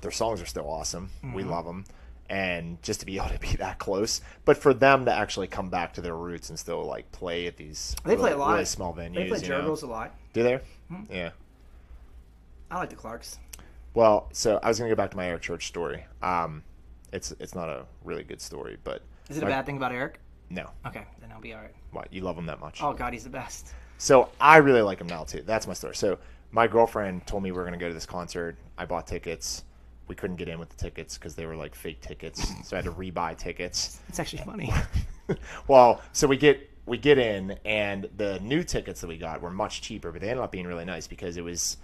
[0.00, 1.10] their songs are still awesome.
[1.34, 1.50] We Mm-hmm.
[1.50, 1.84] love them.
[2.28, 5.70] And just to be able to be that close, but for them to actually come
[5.70, 8.52] back to their roots and still like play at these They really, play a lot.
[8.52, 9.14] really small venues.
[9.14, 9.72] They play know?
[9.72, 10.14] A lot.
[10.32, 10.58] Do they?
[10.88, 11.02] Hmm.
[11.10, 11.30] Yeah.
[12.70, 13.38] I like the Clarks.
[13.94, 16.04] Well, so I was gonna go back to my Eric Church story.
[16.22, 16.62] Um,
[17.12, 19.92] it's it's not a really good story, but Is it a my- bad thing about
[19.92, 20.18] Eric?
[20.50, 21.74] No, Okay, then I'll be all right.
[21.90, 22.80] what you love him that much?
[22.80, 23.74] Oh, God, he's the best.
[23.98, 25.42] So I really like him now too.
[25.42, 25.96] That's my story.
[25.96, 26.18] So
[26.52, 28.56] my girlfriend told me we were gonna go to this concert.
[28.78, 29.64] I bought tickets.
[30.08, 32.82] We couldn't get in with the tickets because they were like fake tickets, so I
[32.82, 34.00] had to rebuy tickets.
[34.08, 34.72] It's actually funny.
[35.68, 39.50] well, so we get we get in, and the new tickets that we got were
[39.50, 41.76] much cheaper, but they ended up being really nice because it was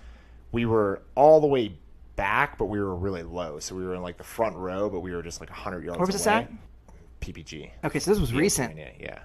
[0.52, 1.74] we were all the way
[2.16, 3.58] back, but we were really low.
[3.58, 5.98] So we were in like the front row, but we were just like hundred yards.
[5.98, 6.34] Where was this away.
[6.36, 6.50] at?
[7.20, 7.70] PPG.
[7.84, 8.76] Okay, so this was recent.
[8.76, 9.18] Yeah, yeah,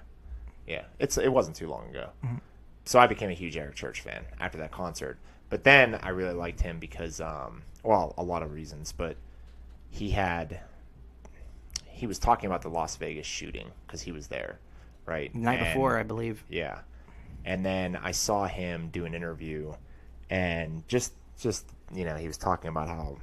[0.66, 0.82] yeah.
[0.98, 2.10] It's it wasn't too long ago.
[2.24, 2.36] Mm-hmm.
[2.84, 5.18] So I became a huge Eric Church fan after that concert.
[5.50, 8.92] But then I really liked him because, um, well, a lot of reasons.
[8.92, 9.16] But
[9.90, 10.60] he had
[11.86, 14.58] he was talking about the Las Vegas shooting because he was there,
[15.06, 15.32] right?
[15.32, 16.44] The night And- before, I believe.
[16.48, 16.80] yeah.
[17.44, 19.72] And then I saw him do an interview
[20.30, 23.16] and just just you know, he was talking about how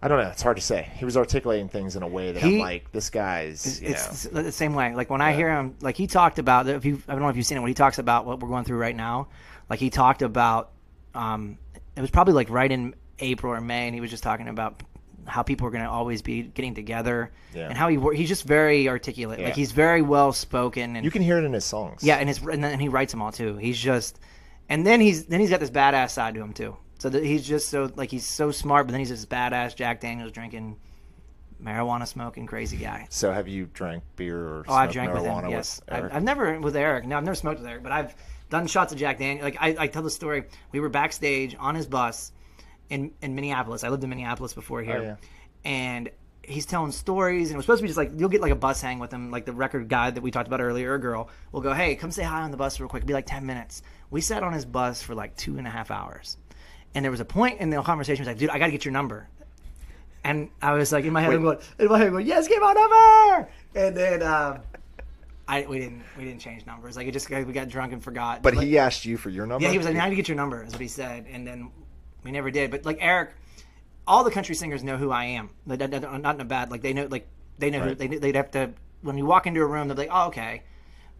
[0.00, 0.88] I don't know, it's hard to say.
[0.96, 4.42] He was articulating things in a way that I'm like, this guy's you It's know,
[4.42, 4.94] the same way.
[4.94, 6.68] Like when I hear him, like he talked about.
[6.68, 8.48] If you, I don't know if you've seen it when he talks about what we're
[8.48, 9.26] going through right now.
[9.70, 10.72] Like he talked about.
[11.14, 11.58] Um,
[11.96, 14.82] it was probably like right in April or May, and he was just talking about
[15.26, 17.68] how people are going to always be getting together, Yeah.
[17.68, 19.40] and how he he's just very articulate.
[19.40, 19.46] Yeah.
[19.46, 22.02] Like he's very well spoken, and you can hear it in his songs.
[22.02, 23.56] yeah, and his and then he writes them all too.
[23.56, 24.18] He's just,
[24.68, 26.76] and then he's then he's got this badass side to him too.
[27.00, 30.00] So that he's just so like he's so smart, but then he's this badass Jack
[30.00, 30.76] Daniels drinking,
[31.62, 33.06] marijuana smoking crazy guy.
[33.10, 35.50] So have you drank beer or Oh, I've drank with him.
[35.50, 36.04] Yes, with Eric?
[36.12, 37.06] I've, I've never with Eric.
[37.06, 38.14] No, I've never smoked with Eric, but I've
[38.50, 39.44] done shots of Jack Daniel.
[39.44, 40.44] Like I, I tell the story.
[40.72, 42.32] We were backstage on his bus
[42.90, 43.84] in in Minneapolis.
[43.84, 45.16] I lived in Minneapolis before here, Oh, yeah.
[45.64, 46.10] and
[46.42, 47.48] he's telling stories.
[47.50, 49.12] And it was supposed to be just like you'll get like a bus hang with
[49.12, 51.94] him, like the record guy that we talked about earlier, a girl will go, "Hey,
[51.96, 53.82] come say hi on the bus real quick." It'll be like ten minutes.
[54.10, 56.38] We sat on his bus for like two and a half hours,
[56.94, 58.24] and there was a point in the conversation.
[58.24, 59.28] He was like, "Dude, I got to get your number."
[60.24, 62.48] And I was like in my head, I'm going, in my head, I'm going, yes,
[62.48, 63.48] give my number.
[63.76, 64.58] And then um,
[65.48, 66.96] I we didn't we didn't change numbers.
[66.96, 68.42] Like it just we got drunk and forgot.
[68.42, 69.64] but he asked you for your number?
[69.64, 70.62] yeah, he was like, I need to get your number.
[70.62, 71.70] Is what he said, and then
[72.22, 72.70] we never did.
[72.70, 73.30] But like Eric,
[74.06, 75.48] all the country singers know who I am.
[75.66, 77.26] Like, Not in a bad like they know like
[77.58, 80.10] they know who they they'd have to when you walk into a room they're like,
[80.12, 80.64] oh okay,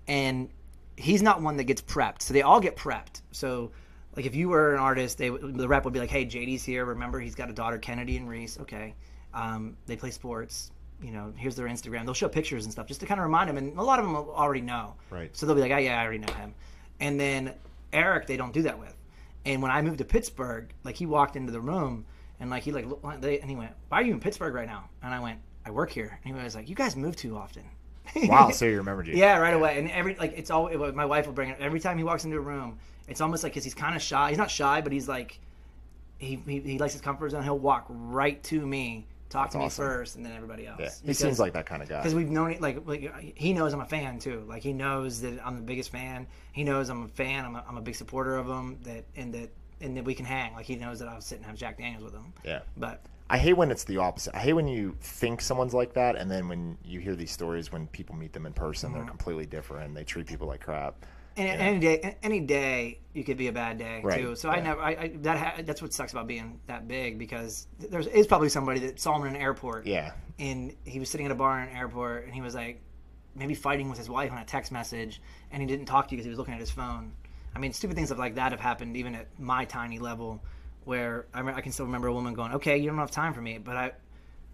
[0.07, 0.51] and
[0.97, 2.21] he's not one that gets prepped.
[2.23, 3.23] So they all get prepped.
[3.31, 3.71] So
[4.15, 6.85] like if you were an artist, they the rep would be like, "Hey, JD's here.
[6.85, 8.59] Remember, he's got a daughter, Kennedy and Reese.
[8.61, 8.95] Okay,
[9.33, 10.71] um, they play sports.
[11.01, 12.05] You know, here's their Instagram.
[12.05, 13.57] They'll show pictures and stuff just to kind of remind them.
[13.57, 14.95] And a lot of them already know.
[15.11, 15.35] Right.
[15.37, 16.55] So they'll be like, "Oh yeah, I already know him."
[16.99, 17.55] And then
[17.93, 18.97] Eric, they don't do that with.
[19.45, 22.05] And when I moved to Pittsburgh, like he walked into the room
[22.41, 22.87] and like he like
[23.21, 25.71] they, and he went, "Why are you in Pittsburgh right now?" And I went, "I
[25.71, 27.65] work here." And he was like, "You guys move too often."
[28.15, 29.15] Wow, so you remembered you.
[29.15, 29.79] Yeah, right away.
[29.79, 32.37] And every like it's all my wife will bring it every time he walks into
[32.37, 32.79] a room.
[33.09, 34.29] It's almost like because he's kind of shy.
[34.29, 35.41] He's not shy, but he's like
[36.19, 37.43] he, he he likes his comfort zone.
[37.43, 39.85] He'll walk right to me, talk to me awesome.
[39.85, 40.81] first, and then everybody else.
[40.81, 41.99] Yeah, he seems like that kind of guy.
[41.99, 44.45] because we've known it like, like he knows I'm a fan too.
[44.49, 46.27] Like he knows that I'm the biggest fan.
[46.53, 47.45] He knows I'm a fan.
[47.45, 48.79] I'm a, I'm a big supporter of him.
[48.83, 50.55] That and that and that we can hang.
[50.55, 52.33] Like he knows that I'll sit and have Jack Daniels with him.
[52.45, 52.61] Yeah.
[52.77, 54.35] But I hate when it's the opposite.
[54.35, 57.71] I hate when you think someone's like that, and then when you hear these stories
[57.71, 58.99] when people meet them in person, Mm-hmm.
[58.99, 59.95] they're completely different.
[59.95, 60.95] They treat people like crap.
[61.39, 64.35] And any day, any day, you could be a bad day Right, too.
[64.35, 67.67] So I never, I, I that ha- that's what sucks about being that big because
[67.79, 69.87] there's is probably somebody that saw him in an airport.
[69.87, 70.13] Yeah.
[70.39, 72.81] And he was sitting at a bar in an airport, and he was like,
[73.37, 75.23] maybe fighting with his wife on a text message,
[75.53, 77.13] and he didn't talk to you because he was looking at his phone.
[77.55, 80.43] I mean, stupid things like that have happened even at my tiny level,
[80.85, 83.33] where I, re- I can still remember a woman going, "Okay, you don't have time
[83.33, 83.93] for me," but I.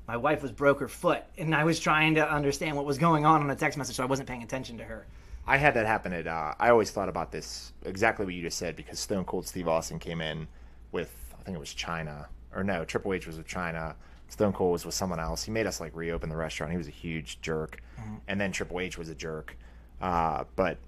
[0.07, 3.25] My wife was broke her foot, and I was trying to understand what was going
[3.25, 5.07] on on a text message, so I wasn't paying attention to her.
[5.47, 6.27] I had that happen at.
[6.27, 9.69] Uh, I always thought about this exactly what you just said because Stone Cold Steve
[9.69, 10.49] Austin came in
[10.93, 13.95] with I think it was Chyna or no Triple H was with Chyna.
[14.29, 15.45] Stone Cold was with someone else.
[15.45, 16.73] He made us like reopen the restaurant.
[16.73, 17.81] He was a huge jerk,
[18.27, 19.57] and then Triple H was a jerk.
[20.01, 20.79] Uh, but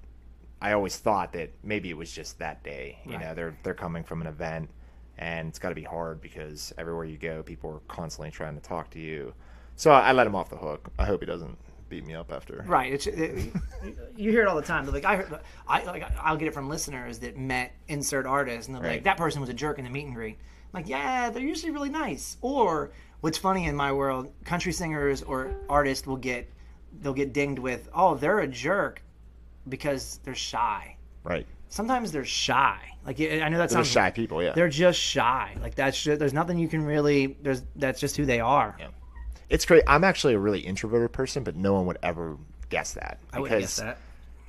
[0.61, 2.99] I always thought that maybe it was just that day.
[3.05, 3.21] You Right.
[3.21, 4.71] know, they're they're coming from an event,
[5.19, 8.62] and it's got to be hard because everywhere you go, people are constantly trying to
[8.62, 9.35] talk to you.
[9.77, 10.88] So I let him off the hook.
[10.99, 12.64] I hope he doesn't beat me up after.
[12.66, 12.92] Right.
[12.92, 13.53] It's, it,
[14.16, 14.85] you hear it all the time.
[14.85, 18.66] They're like I heard, I like I'll get it from listeners that met insert artists,
[18.68, 18.92] and they're Right.
[18.92, 20.38] like that person was a jerk in the meet and greet.
[20.75, 22.37] I'm like yeah, they're usually really nice.
[22.42, 26.51] Or what's funny in my world, country singers or artists will get
[27.01, 29.03] they'll get dinged with oh they're a jerk
[29.68, 30.96] because they're shy.
[31.25, 31.46] Right.
[31.68, 32.79] Sometimes they're shy.
[33.05, 34.42] Like I know that They're sounds shy people.
[34.42, 34.53] Yeah.
[34.53, 35.55] They're just shy.
[35.61, 37.37] Like that's just, there's nothing you can really.
[37.42, 38.77] There's that's just who they are.
[38.79, 38.88] Yeah.
[39.48, 39.85] It's great.
[39.87, 42.37] I'm actually a really introverted person, but no one would ever
[42.68, 43.18] guess that.
[43.32, 43.98] I would guess that.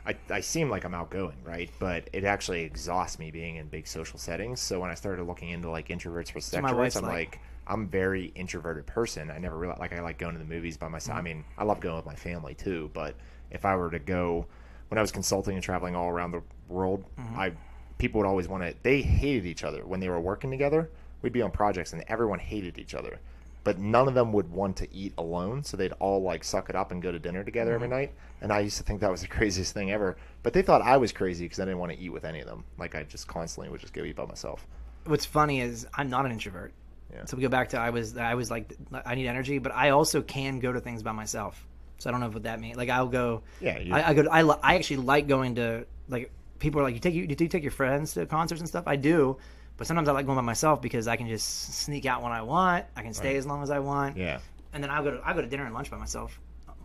[0.06, 1.70] I, I seem like I'm outgoing, right?
[1.80, 4.62] But it actually exhausts me being in big social settings.
[4.62, 7.88] So when I started looking into like introverts versus extroverts, I'm like- like, I'm a
[7.88, 9.30] very introverted person.
[9.30, 11.18] I never realized like I like going to the movies by myself.
[11.18, 11.26] I mm-hmm.
[11.26, 12.90] mean, I love going with my family too.
[12.94, 13.16] But
[13.52, 14.46] if I were to go,
[14.88, 17.38] when I was consulting and traveling all around the world, mm-hmm.
[17.38, 17.52] I
[17.98, 18.74] people would always want to.
[18.84, 20.90] They hated each other when they were working together.
[21.22, 23.20] We'd be on projects and everyone hated each other.
[23.68, 26.76] But none of them would want to eat alone, so they'd all like suck it
[26.78, 27.98] up and go to dinner together every mm-hmm.
[27.98, 28.14] night.
[28.40, 30.16] And I used to think that was the craziest thing ever.
[30.42, 32.48] But they thought I was crazy because I didn't want to eat with any of
[32.48, 32.64] them.
[32.78, 34.66] Like I just constantly would just go eat by myself.
[35.04, 36.72] what's funny is I'm not an introvert.
[37.12, 37.26] Yeah.
[37.26, 38.74] So we go back to I was I was like
[39.06, 41.68] I need energy, but I also can go to things by myself.
[41.98, 42.78] So I don't know what that means.
[42.78, 43.42] Like I'll go.
[43.60, 44.24] Yeah, I, I go.
[44.24, 47.44] to- I I actually like going to like people are like you take you do
[47.44, 48.86] you take your friends to concerts and stuff.
[48.88, 49.38] I do,
[49.78, 52.42] but sometimes I like going by myself because I can just sneak out when I
[52.42, 52.86] want.
[52.96, 54.18] I can stay as long as I want.
[54.18, 54.40] Yeah.
[54.74, 56.40] And then I'll go to I go to dinner and lunch by myself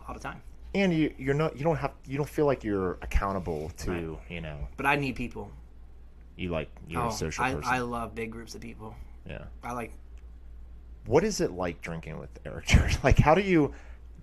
[0.07, 0.41] all the time.
[0.75, 4.41] And you you're not you don't have you don't feel like you're accountable to you
[4.41, 5.51] know But I need people.
[6.35, 7.71] you like you're Oh, a social I, person.
[7.73, 8.95] I love big groups of people.
[9.27, 9.43] yeah.
[9.63, 9.91] I like
[11.05, 12.97] What is it like drinking with Eric Church?
[13.03, 13.73] Like how do you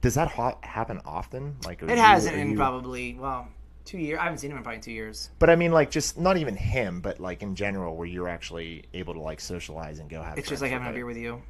[0.00, 1.56] does that ha- happen often?
[1.66, 3.46] Like it you- hasn't in you- probably well
[3.90, 4.18] two years.
[4.20, 5.30] I haven't seen him in probably two years.
[5.38, 8.84] But I mean, like, just not even him, but like in general, where you're actually
[8.94, 10.38] able to like socialize and go have.
[10.38, 11.06] It's just like having a beer it.
[11.06, 11.42] with you.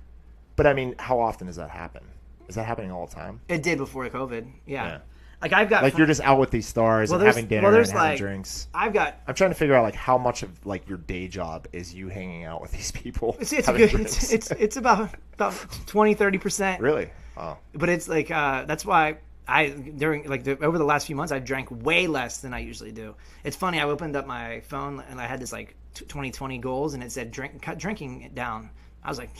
[0.56, 2.02] But I mean, how often does that happen?
[2.48, 3.40] Is that happening all the time?
[3.48, 4.50] It did before COVID.
[4.66, 4.84] Yeah.
[4.86, 4.98] Yeah.
[5.42, 7.74] Like I've got Like you're just out with these stars Well, and having dinner well,
[7.76, 8.68] and having like- drinks.
[8.74, 11.66] I've got I'm trying to figure out like how much of like your day job
[11.72, 13.36] is you hanging out with these people.
[13.40, 13.80] it's, good.
[13.94, 15.54] It's, it's it's about about
[15.86, 16.80] 20 30 percent.
[16.82, 17.10] really.
[17.36, 19.18] Oh, But it's like uh, that's why
[19.50, 22.60] I during like the, over the last few months I've drank way less than I
[22.60, 23.16] usually do.
[23.44, 23.80] It's funny.
[23.80, 27.10] I opened up my phone and I had this like t- 2020 goals and it
[27.10, 28.70] said drink cut drinking it down.
[29.02, 29.30] I was like,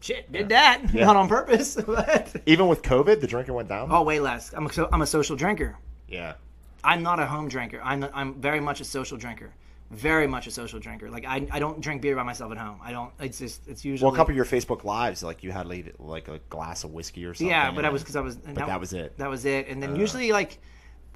[0.00, 1.04] shit, did that Yeah.
[1.06, 1.76] not on purpose.
[1.86, 3.88] but, even with COVID, the drinking went down.
[3.92, 4.52] oh, way less.
[4.52, 5.76] I'm a, so, I'm a social drinker.
[6.08, 6.34] Yeah.
[6.82, 7.80] I'm not a home drinker.
[7.82, 9.52] I'm I'm very much a social drinker.
[9.94, 11.10] Very much a social drinker.
[11.10, 12.78] Like I, I don't drink beer by myself at home.
[12.82, 13.12] I don't.
[13.20, 14.06] It's just it's usually.
[14.06, 16.92] Well, a couple of your Facebook lives, like you had like, like a glass of
[16.92, 17.48] whiskey or something.
[17.48, 18.36] yeah, but I was because I was.
[18.36, 19.12] But that was it.
[19.12, 19.14] Uh.
[19.18, 19.68] That was it.
[19.68, 20.58] And then usually like,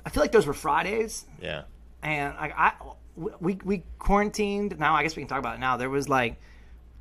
[0.06, 1.62] I feel like those were Fridays, Yeah.
[2.02, 2.72] and like I
[3.16, 4.78] we we quarantined.
[4.78, 5.76] Now I guess we can talk about it now.
[5.76, 6.40] There was like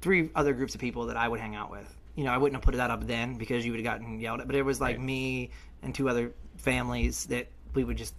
[0.02, 1.94] three other groups of people that I would hang out with.
[2.16, 4.42] You know, I wouldn't have put that up then because you would have gotten yelled
[4.42, 4.48] at.
[4.48, 5.06] But it was like Right.
[5.06, 5.50] me
[5.84, 8.16] and two other families that we would just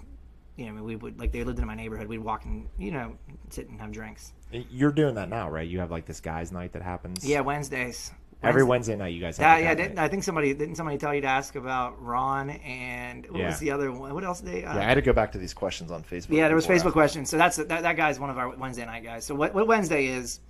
[0.58, 2.08] you know, I mean, we would like they lived in my neighborhood.
[2.08, 3.16] We'd walk and you know
[3.48, 4.32] sit and have drinks.
[4.50, 5.66] You're doing that now, right?
[5.68, 7.24] You have like this guys' night that happens.
[7.24, 8.10] Yeah, Wednesdays.
[8.42, 9.60] Every Wednesday night, you guys have.
[9.60, 10.02] Yeah, yeah.
[10.02, 13.46] I think somebody didn't somebody tell you to ask about Ron and what Yeah.
[13.48, 14.14] was the other one?
[14.14, 14.64] What else did they?
[14.64, 16.36] Uh, Yeah, I had to go back to these questions on Facebook.
[16.36, 17.30] Yeah, there was Facebook questions.
[17.30, 19.24] So that's that, that guy's one of our Wednesday night guys.
[19.24, 20.40] So what, what Wednesday is?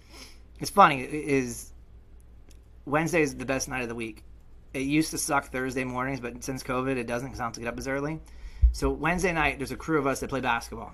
[0.60, 1.00] It's funny.
[1.02, 1.72] Is
[2.84, 4.22] Wednesday is the best night of the week.
[4.74, 7.54] It used to suck Thursday mornings, but since COVID, it doesn't because I don't have
[7.54, 8.20] to get up as early.
[8.72, 10.92] So Wednesday night, there's a crew of us that play basketball.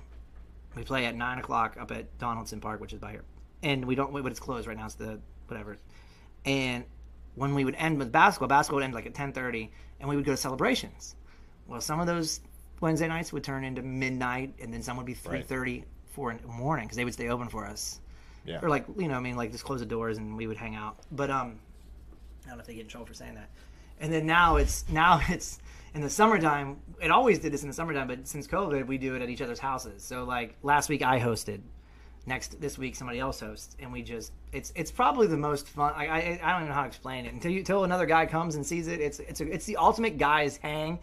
[0.74, 3.24] We play at nine o'clock up at Donaldson Park, which is by here,
[3.62, 4.12] and we don't.
[4.12, 4.86] But it's closed right now.
[4.86, 5.78] It's the whatever.
[6.44, 6.84] And
[7.36, 9.70] when we would end with basketball, basketball would end like at ten thirty,
[10.00, 11.14] and we would go to celebrations.
[11.66, 12.40] Well, some of those
[12.80, 16.38] Wednesday nights would turn into midnight, and then some would be three thirty, four in
[16.38, 18.00] the morning because they would stay open for us.
[18.44, 18.58] Yeah.
[18.62, 20.74] Or like you know, I mean, like just close the doors and we would hang
[20.74, 20.98] out.
[21.12, 21.60] But um,
[22.44, 23.50] I don't know if they get in trouble for saying that.
[24.00, 25.60] And then now it's now it's
[25.94, 26.80] in the summertime.
[27.00, 29.40] It always did this in the summertime, but since COVID, we do it at each
[29.40, 30.02] other's houses.
[30.02, 31.60] So like last week I hosted.
[32.26, 35.92] Next this week somebody else hosts, and we just it's it's probably the most fun.
[35.94, 38.24] I I, I don't even know how to explain it until you until another guy
[38.24, 38.98] comes and sees it.
[38.98, 41.00] It's it's a, it's the ultimate guys hang,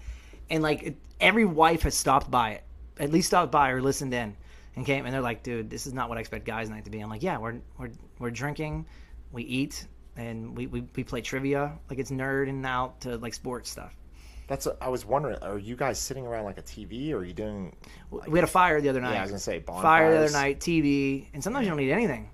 [0.49, 2.63] and like it, every wife has stopped by it,
[2.99, 4.35] at least stopped by or listened in,
[4.75, 6.89] and came and they're like, dude, this is not what I expect guys night to
[6.89, 6.99] be.
[6.99, 8.87] I'm like, yeah, we're we're we're drinking,
[9.31, 9.85] we eat,
[10.15, 11.77] and we we, we play trivia.
[11.87, 13.95] Like it's nerd and out to like sports stuff.
[14.51, 14.65] That's.
[14.65, 15.37] what I was wondering.
[15.41, 17.73] Are you guys sitting around like a TV, or are you doing?
[18.09, 19.13] We had a fire the other night.
[19.13, 19.83] Yeah, I was gonna say bonfires.
[19.83, 22.29] fire the other night, TV, and sometimes you don't need anything.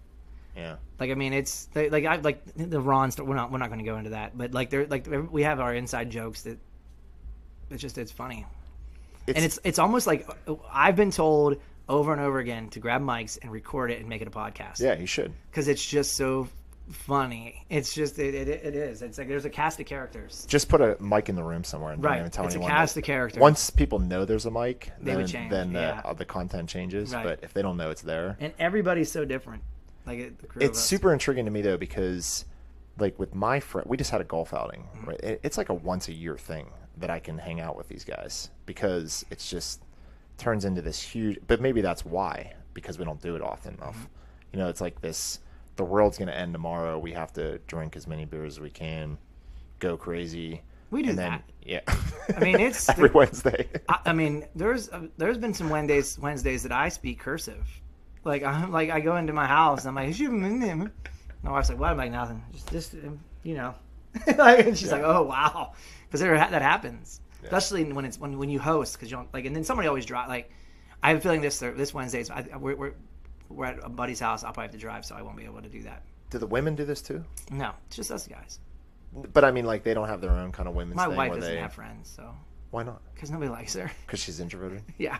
[0.55, 0.77] Yeah.
[0.99, 3.11] Like I mean, it's like I like the Ron.
[3.11, 5.43] Story, we're not we're not going to go into that, but like they're like we
[5.43, 6.57] have our inside jokes that
[7.69, 8.47] it's just it's funny,
[9.27, 13.01] and it's it's almost like uh, I've been told over and over again to grab
[13.01, 14.79] mics and record it and make it a podcast.
[14.79, 15.31] Yeah, you should.
[15.51, 16.49] because it's just so
[16.89, 17.65] funny.
[17.69, 19.01] It's just it, it, it is.
[19.01, 20.45] It's like there's a cast of characters.
[20.47, 22.59] Just put a mic in the room somewhere and Right, don't even tell it's a
[22.59, 23.39] cast that- of characters.
[23.41, 26.01] Once people know there's a mic, They then, would change, then the, yeah.
[26.05, 27.13] uh, the content changes.
[27.13, 27.23] Right.
[27.23, 29.63] But if they don't know it's there, And everybody's so different.
[30.05, 32.45] Like it, the crew it's super intriguing to me though because
[32.97, 35.09] like with my friend we just had a golf outing Mm-hmm.
[35.09, 37.89] right it, it's like a once a year thing that i can hang out with
[37.89, 39.83] these guys because it's just
[40.37, 43.97] turns into this huge but maybe that's why because we don't do it often enough
[43.97, 44.07] Mm-hmm.
[44.53, 45.39] you know it's like this
[45.77, 48.69] the world's going to end tomorrow we have to drink as many beers as we
[48.69, 49.17] can
[49.79, 50.61] go crazy
[50.91, 51.43] We do and then that.
[51.63, 51.81] yeah
[52.35, 56.63] I mean, it's- every wednesday I, I mean, there's uh, there's been some Wednesdays Wednesdays
[56.63, 57.65] that I speak cursive.
[58.23, 59.85] Like I'm like I go into my house.
[59.85, 60.91] And I'm like, "You been in?"
[61.43, 62.43] My wife's like, "What?" I'm like, "Nothing.
[62.51, 63.75] Just just um, you know."
[64.37, 65.73] like, and she's like, "Oh wow,"
[66.07, 69.45] because that happens, especially when it's when when you host because you don't like.
[69.45, 70.27] And then somebody always drive.
[70.27, 70.51] Like
[71.03, 72.93] I have a feeling this this Wednesday is- I, we're, we're
[73.49, 74.43] we're at a buddy's house.
[74.43, 76.03] I'll probably have to drive, so I won't be able to do that.
[76.29, 78.59] do the women do this too No, it's just us guys.
[79.33, 81.31] but i mean like they don't have their own kind of women's My thing wife
[81.31, 82.33] where doesn't they have friends, so
[82.71, 83.89] why not because nobody likes her.
[84.05, 85.17] because she's introverted yeah.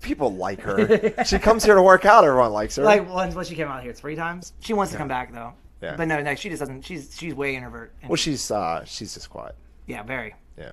[0.00, 1.24] people like her.
[1.24, 2.24] she comes here to work out.
[2.24, 2.84] Everyone likes her.
[2.84, 4.52] like once she came out here three times.
[4.60, 5.54] She wants to come back though.
[5.82, 5.96] Yeah.
[5.96, 6.82] But no, no, she just doesn't.
[6.82, 7.92] She's she's way introvert.
[8.00, 9.54] And well, she's uh, she's just quiet.
[9.86, 10.34] yeah, very.
[10.56, 10.72] Yeah,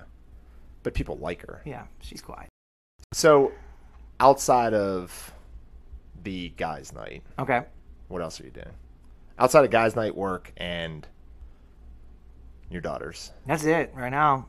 [0.82, 1.60] but people like her.
[1.66, 2.48] Yeah, she's quiet.
[3.12, 3.52] So,
[4.20, 5.32] outside of
[6.22, 7.62] the guys' night, Okay.
[8.08, 8.74] what else are you doing?
[9.38, 11.06] Outside of guys' night, work and
[12.70, 13.32] your daughters.
[13.46, 14.46] That's it right now.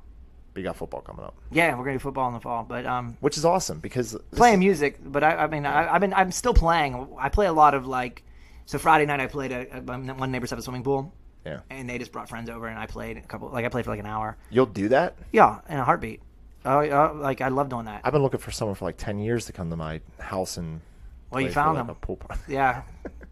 [0.53, 2.85] But you got football coming up, Yeah, we're gonna do football in the fall, but
[2.85, 4.99] um, which is awesome because playing music.
[5.03, 7.07] But I, I mean, I, I've been I'm still playing.
[7.19, 8.23] I play a lot of like.
[8.65, 11.11] So Friday night I played at, at one neighbor's have a swimming pool,
[11.43, 13.49] Yeah, and they just brought friends over, and I played a couple.
[13.49, 14.37] Like I played for like an hour.
[14.51, 15.15] you'll do that.
[15.31, 16.21] Yeah, in a heartbeat.
[16.65, 18.01] Oh, uh, like I love doing that.
[18.03, 20.81] I've been looking for someone for like ten years to come to my house and.
[21.33, 21.95] Well, you play for, found like, them.
[21.95, 22.41] a pool party.
[22.47, 22.83] Yeah,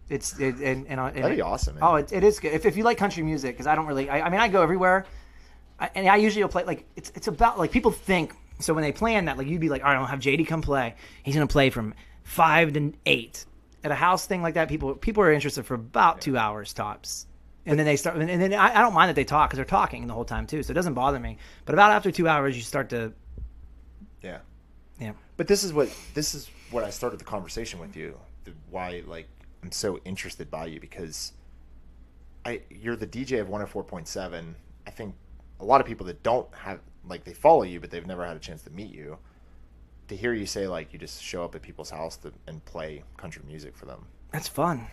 [0.09, 1.75] it's it, and, and, uh, and That'd be awesome.
[1.75, 1.83] Man.
[1.83, 2.53] Oh, it, it is good.
[2.53, 4.61] If, if you like country music, because I don't really, I, I mean, I go
[4.61, 5.05] everywhere,
[5.79, 8.33] I, and I usually will play like it's it's about like people think.
[8.59, 10.61] So when they plan that, like you'd be like, all right, I'll have JD come
[10.61, 10.95] play.
[11.23, 13.45] He's gonna play from five to eight
[13.83, 14.69] at a house thing like that.
[14.69, 17.27] People people are interested for about two hours tops.
[17.63, 19.65] And then they start, and then I, I don't mind that they talk because they're
[19.65, 21.37] talking the whole time too, so it doesn't bother me.
[21.65, 23.13] But about after two hours, you start to,
[24.23, 24.39] yeah.
[24.99, 28.17] yeah, But this is what this is what I started the conversation with you.
[28.43, 29.27] The, why like
[29.63, 31.33] I'm so interested by you because
[32.45, 34.53] I you're the DJ of 104.7.
[34.87, 35.15] I think
[35.59, 38.35] a lot of people that don't have like they follow you but they've never had
[38.35, 39.17] a chance to meet you.
[40.07, 43.03] To hear you say like you just show up at people's house to, and play
[43.17, 44.05] country music for them.
[44.31, 44.87] that's fun.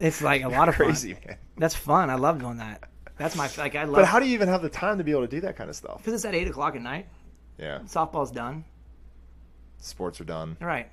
[0.00, 0.86] It's like a lot of fun.
[0.86, 1.36] Crazy, man.
[1.56, 2.10] That's fun.
[2.10, 2.88] I love doing that.
[3.16, 3.96] That's my like I love.
[3.96, 5.68] But how do you even have the time to be able to do that kind
[5.68, 5.98] of stuff?
[5.98, 7.06] Because it's at eight o'clock at night.
[7.58, 7.80] Yeah.
[7.80, 8.64] Softball's done.
[9.78, 10.56] Sports are done.
[10.60, 10.90] Right.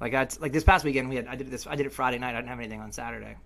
[0.00, 2.18] Like I like this past weekend we had I did this I did it Friday
[2.18, 2.30] night.
[2.34, 3.36] I didn't have anything on Saturday.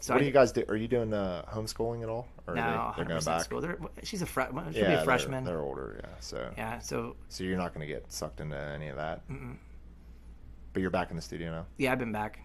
[0.00, 0.64] So what I, do you guys do?
[0.68, 2.26] Are you doing uh, homeschooling at all?
[2.46, 3.44] Or no, are they, they're going 100% back?
[3.44, 3.60] school.
[3.60, 5.44] They're, she's a fre- she'll yeah, be a they're- freshman.
[5.44, 6.08] They're, older, yeah.
[6.20, 9.20] So, Yeah, so so you're not going to get sucked into any of that.
[10.72, 11.66] But you're back in the studio now.
[11.76, 12.38] yeah, I've been back.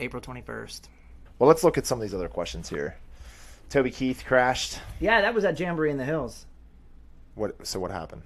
[0.00, 0.88] April twenty first.
[1.38, 2.96] Well, let's look at some of these other questions here.
[3.70, 4.78] Toby Keith crashed.
[4.98, 6.46] Yeah, that was at Jamboree in the Hills.
[7.36, 7.66] What?
[7.66, 8.22] So what happened?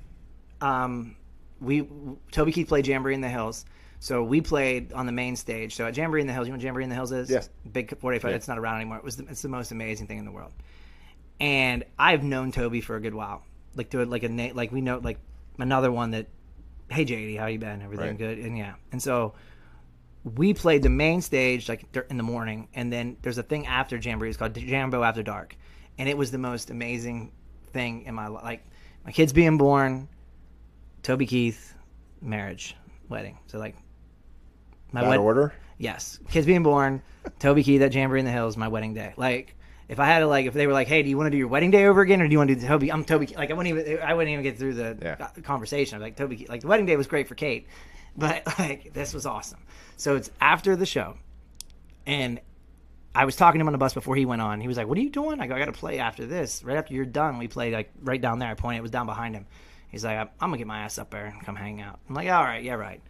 [0.63, 1.17] um,
[1.61, 1.89] we
[2.33, 3.65] Toby Keith played Jamboree in the Hills.
[4.01, 5.75] So we played on the main stage.
[5.75, 7.29] So at Jamboree in the Hills, you know what Jamboree in the Hills is?
[7.29, 7.51] Yes.
[7.73, 8.31] Big 45.
[8.31, 8.37] Yeah.
[8.37, 8.99] It's not around anymore.
[8.99, 10.53] It was the, it's the most amazing thing in the world.
[11.41, 13.43] And I've known Toby for a good while.
[13.75, 15.19] Like to like a na- like we know like
[15.59, 16.27] another one that,
[16.91, 17.83] hey JD, how you been?
[17.83, 18.19] Everything Right.
[18.19, 18.39] good?
[18.39, 18.75] And yeah.
[18.93, 19.35] And so
[20.25, 23.97] we played the main stage like in the morning, and then there's a thing after
[23.97, 24.29] Jamboree.
[24.29, 25.57] It's called Jambo After Dark,
[25.97, 27.33] and it was the most amazing
[27.73, 28.45] thing in my life.
[28.45, 28.67] Like
[29.05, 30.09] my kids being born,
[31.09, 31.75] Toby Keith,
[32.21, 32.77] marriage,
[33.09, 33.39] wedding.
[33.47, 33.77] So like
[34.93, 35.55] my wed- order.
[35.79, 37.01] yes, kids being born,
[37.39, 39.15] Toby Keith at Jamboree in the Hills, my wedding day.
[39.17, 39.57] Like
[39.89, 41.39] if I had to like if they were like, hey, do you want to do
[41.39, 42.93] your wedding day over again, or do you want to do Toby?
[42.93, 43.27] I'm Toby.
[43.35, 45.29] Like I wouldn't even I wouldn't even get through the Yeah.
[45.45, 45.97] conversation.
[45.97, 46.37] I'm like Toby.
[46.37, 47.69] Keith- Like the wedding day was great for Kate,
[48.19, 49.61] but like this was awesome.
[49.97, 51.15] So it's after the show,
[52.07, 52.39] and
[53.15, 54.61] I was talking to him on the bus before he went on.
[54.61, 56.63] He was like, "What are you doing?" I go, "I got to play after this.
[56.63, 58.81] Right after you're done, we play like right down there." I pointed.
[58.81, 59.47] It was down behind him.
[59.89, 62.28] He's like, "I'm, gonna get my ass up there and come hang out." I'm like,
[62.28, 63.01] "All right, yeah, right."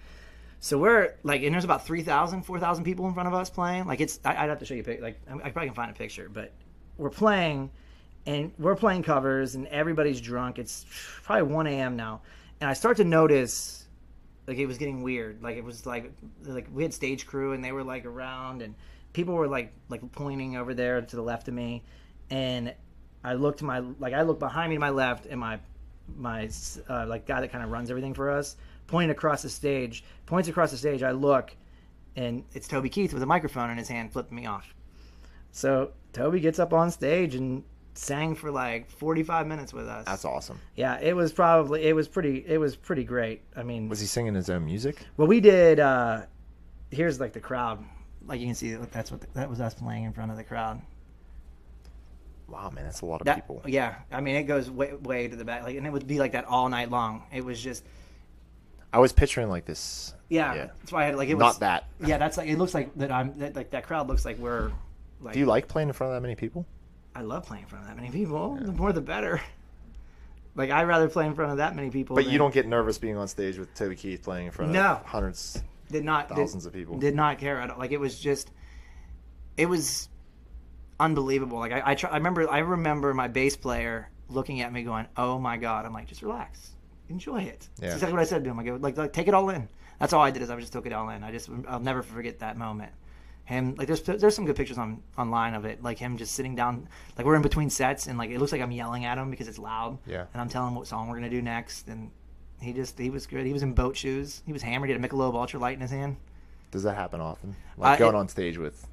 [0.60, 3.86] So we're like, and there's about 3,000, 4,000 people in front of us playing.
[3.86, 5.00] Like it's, I, I'd have to show you a pic.
[5.00, 6.52] Like I, I probably can find a picture, but
[6.96, 7.70] we're playing,
[8.26, 10.58] and we're playing covers, and everybody's drunk.
[10.58, 10.84] It's
[11.22, 11.96] probably 1 a.m.
[11.96, 12.22] now,
[12.60, 13.86] and I start to notice
[14.48, 15.42] like it was getting weird.
[15.42, 16.10] Like it was like
[16.42, 18.74] like we had stage crew and they were like around and
[19.12, 21.84] people were like like pointing over there to the left of me,
[22.30, 22.74] and
[23.22, 25.60] I looked to my like I looked behind me to my left and my
[26.16, 26.48] my
[26.88, 28.56] uh, like guy that kind of runs everything for us
[28.86, 31.02] pointing across the stage points across the stage.
[31.02, 31.54] I look
[32.16, 34.74] and it's Toby Keith with a microphone in his hand flipping me off.
[35.52, 37.62] So Toby gets up on stage and
[37.94, 40.06] sang for like 45 minutes with us.
[40.06, 40.58] That's awesome.
[40.76, 43.42] Yeah, it was probably it was pretty it was pretty great.
[43.56, 45.04] I mean, Was he singing his own music?
[45.16, 45.80] well, we did.
[45.80, 46.22] uh
[46.90, 47.84] Here's like the crowd.
[48.26, 50.44] Like you can see, that's what the, that was us playing in front of the
[50.44, 50.80] crowd.
[52.48, 53.62] Wow, man, that's a lot of That, people.
[53.66, 56.18] yeah, I mean, it goes way way to the back, like, and it would be
[56.18, 57.24] like that all night long.
[57.32, 57.84] It was just,
[58.92, 60.14] I was picturing like this.
[60.30, 60.54] yeah.
[60.54, 60.66] Yeah.
[60.80, 61.84] That's why I had like it was Not that.
[62.00, 63.12] Yeah, that's like it looks like that.
[63.12, 64.72] I'm that, like that crowd looks like we're
[65.20, 65.34] like.
[65.34, 66.64] Do you like playing in front of that many people?
[67.14, 68.54] I love playing in front of that many people.
[68.56, 69.40] The more the better.
[70.54, 72.16] Like I'd rather play in front of that many people.
[72.16, 74.72] But than- you don't get nervous being on stage with Toby Keith playing in front
[74.72, 74.80] No.
[74.92, 75.62] of hundreds.
[75.90, 76.98] did not did- thousands of people.
[76.98, 77.78] did not care at all.
[77.78, 78.50] Like it was just,
[79.56, 80.08] it was
[81.00, 81.58] unbelievable.
[81.58, 85.06] Like I, I, try, I remember, I remember my bass player looking at me, going,
[85.16, 86.70] "Oh my god!" I'm like, just relax,
[87.08, 87.68] enjoy it.
[87.76, 87.86] Yeah.
[87.88, 88.58] That's exactly what I said to him.
[88.58, 89.68] I go, like, like, take it all in.
[89.98, 91.24] That's all I did is I just took it all in.
[91.24, 92.92] I just, I'll never forget that moment.
[93.46, 96.54] Him, like, there's there's some good pictures on online of it, like him just sitting
[96.54, 96.86] down,
[97.16, 99.48] like we're in between sets, and like it looks like I'm yelling at him because
[99.48, 99.98] it's loud.
[100.06, 100.26] Yeah.
[100.34, 102.10] And I'm telling him what song we're gonna do next, and
[102.60, 103.46] he just, he was good.
[103.46, 104.42] He was in boat shoes.
[104.44, 104.90] He was hammered.
[104.90, 106.16] He had a Michelob Ultralight in his hand.
[106.70, 107.56] Does that happen often?
[107.78, 108.86] Like Uh, going it- on stage with.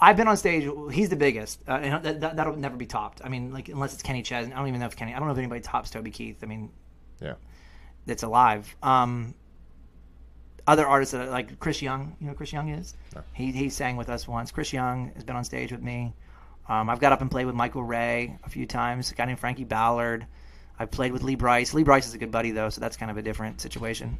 [0.00, 0.68] I've been on stage.
[0.92, 1.60] He's the biggest.
[1.66, 3.20] Uh, and that, that, that'll never be topped.
[3.24, 4.52] I mean, like unless it's Kenny Chesney.
[4.52, 5.14] I don't even know if Kenny.
[5.14, 6.38] I don't know if anybody tops Toby Keith.
[6.42, 6.70] I mean,
[7.20, 7.34] Yeah.
[8.06, 8.74] that's alive.
[8.82, 9.34] Um,
[10.66, 12.16] other artists that are, like Chris Young.
[12.20, 12.94] You know Chris Young is?
[13.14, 13.22] No.
[13.32, 14.52] He he sang with us once.
[14.52, 16.14] Chris Young has been on stage with me.
[16.68, 19.10] Um, I've got up and played with Michael Ray a few times.
[19.10, 20.26] A guy named Frankie Ballard.
[20.78, 21.74] I've played with Lee Brice.
[21.74, 24.18] Lee Brice is a good buddy though, so that's kind of a different situation.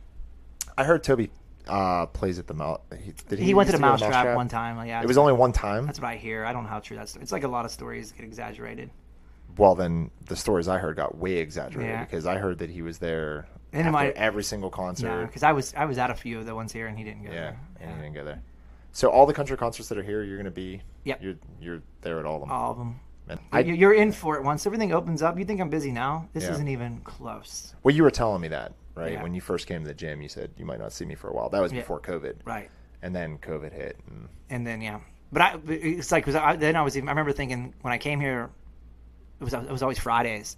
[0.77, 1.31] I heard Toby
[1.69, 2.81] uh, plays at the mouse.
[3.03, 4.77] He, did He, went to the go Mousetrap one time.
[4.77, 5.87] like, Yeah, It was only one time.
[5.87, 6.45] that's what I hear.
[6.45, 7.17] I don't know how true that's.
[7.17, 8.91] It's like a lot of stories get exaggerated.
[9.57, 12.05] Well, then the stories I heard got way exaggerated Yeah.
[12.05, 15.27] because I heard that he was there And after every single concert.
[15.27, 17.25] Because I was I was at a few of the ones here and he didn't
[17.25, 17.31] go.
[17.33, 17.59] Yeah, there.
[17.81, 18.43] and he didn't go there.
[18.93, 20.81] So all the country concerts that are here, you're gonna be.
[21.05, 21.23] Yep.
[21.23, 22.51] You're you're there at all of them.
[22.53, 22.99] all of them.
[23.53, 25.39] I, You're in for it once everything opens up.
[25.39, 26.29] You think I'm busy now?
[26.35, 26.51] This Yeah.
[26.53, 27.75] isn't even close.
[27.83, 29.23] well, you were telling me that right Yeah.
[29.23, 30.21] when you first came to the gym.
[30.23, 31.49] You said you might not see me for a while.
[31.51, 31.81] That was Yeah.
[31.81, 32.71] before COVID, Right.
[33.03, 33.99] and then COVID hit.
[34.09, 35.01] And And then yeah,
[35.33, 37.99] but I it's like because I, then I was even, I remember thinking when I
[37.99, 38.51] came here,
[39.41, 40.57] it was it was always Fridays,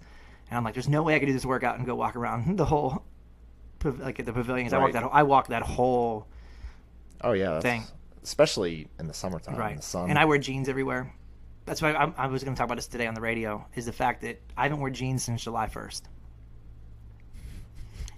[0.49, 2.57] and I'm like, there's no way I could do this workout and go walk around
[2.57, 3.03] the whole
[3.83, 4.73] like at the pavilions.
[4.73, 5.03] I walked Right.
[5.03, 6.27] that I walked that whole
[7.21, 7.83] oh yeah, Thing.
[8.23, 10.09] especially in the summertime, in right, the sun.
[10.09, 11.13] and I wear jeans everywhere.
[11.65, 13.65] That's why I, I was going to talk about this today on the radio.
[13.75, 16.03] Is the fact that I haven't worn jeans since July 1st.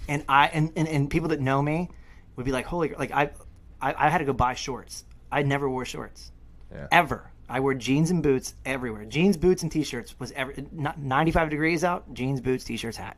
[0.08, 1.89] And I and, and, and people that know me
[2.36, 3.32] would be like, holy, like I,
[3.82, 5.05] I, I had to go buy shorts.
[5.32, 6.32] I never wore shorts
[6.72, 6.88] Yeah.
[6.91, 7.32] ever.
[7.49, 9.05] I wore jeans and boots everywhere.
[9.05, 12.14] Jeans, boots, and t-shirts was ever not 95 degrees out.
[12.14, 13.18] Jeans, boots, t-shirts, hat.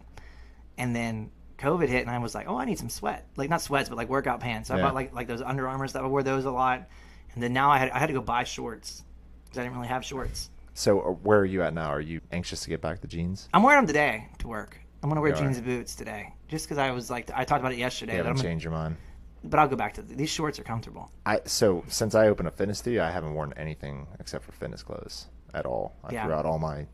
[0.78, 3.62] And then COVID hit, and I was like, oh, I need some sweat, like not
[3.62, 4.68] sweats, but like workout pants.
[4.70, 6.88] So I bought like like those Under Armours that I wore those a lot.
[7.34, 9.04] And then now I had I had to go buy shorts
[9.46, 10.50] because I didn't really have shorts.
[10.76, 11.90] So uh, where are you at now?
[11.90, 13.50] Are you anxious to get back to jeans?
[13.54, 14.80] I'm wearing them today to work.
[15.02, 15.40] I'm gonna wear You are.
[15.40, 18.14] jeans and boots today, just because I was like I talked about it yesterday.
[18.14, 18.98] You but, I'm haven't gonna- changed your mind.
[19.44, 21.10] but I'll go back to these shorts are comfortable.
[21.26, 24.84] I so since I opened a fitness studio, I haven't worn anything except for fitness
[24.84, 25.94] clothes at all.
[26.04, 26.26] I Yeah.
[26.26, 26.88] threw out all my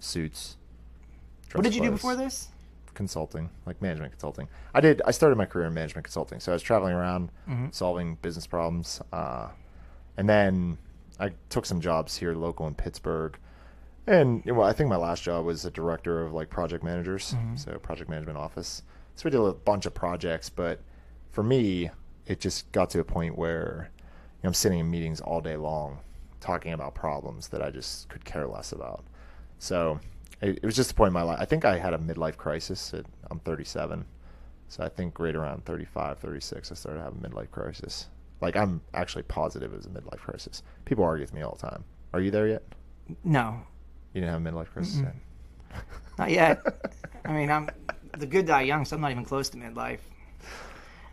[0.00, 0.56] suits.
[1.52, 2.48] What did you do before this?
[2.94, 4.48] Consulting, like management consulting.
[4.74, 5.00] I did.
[5.06, 7.66] I started my career in management consulting, so I was traveling around Mm-hmm.
[7.70, 9.48] solving business problems, uh,
[10.16, 10.76] and then
[11.20, 13.38] I took some jobs here local in Pittsburgh.
[14.06, 17.56] And well, I think my last job was a director of like project managers, Mm-hmm.
[17.56, 18.82] so project management office.
[19.14, 20.80] So we did a bunch of projects, but
[21.30, 21.90] for me,
[22.26, 25.56] it just got to a point where you know, I'm sitting in meetings all day
[25.56, 25.98] long,
[26.40, 29.04] talking about problems that I just could care less about.
[29.58, 30.00] So
[30.40, 31.38] it, it was just a point in my life.
[31.40, 32.92] I think I had a midlife crisis.
[32.94, 34.04] At, I'm 37,
[34.68, 38.08] so I think right around 35, 36, I started having a midlife crisis.
[38.40, 40.62] Like I'm actually positive it was a midlife crisis.
[40.86, 41.84] People argue with me all the time.
[42.12, 42.62] Are you there yet?
[43.22, 43.60] No,
[44.14, 45.14] You didn't have a midlife crisis yet?
[46.18, 46.92] not yet.
[47.24, 47.68] I mean, I'm
[48.18, 50.00] the good die young, so I'm not even close to midlife.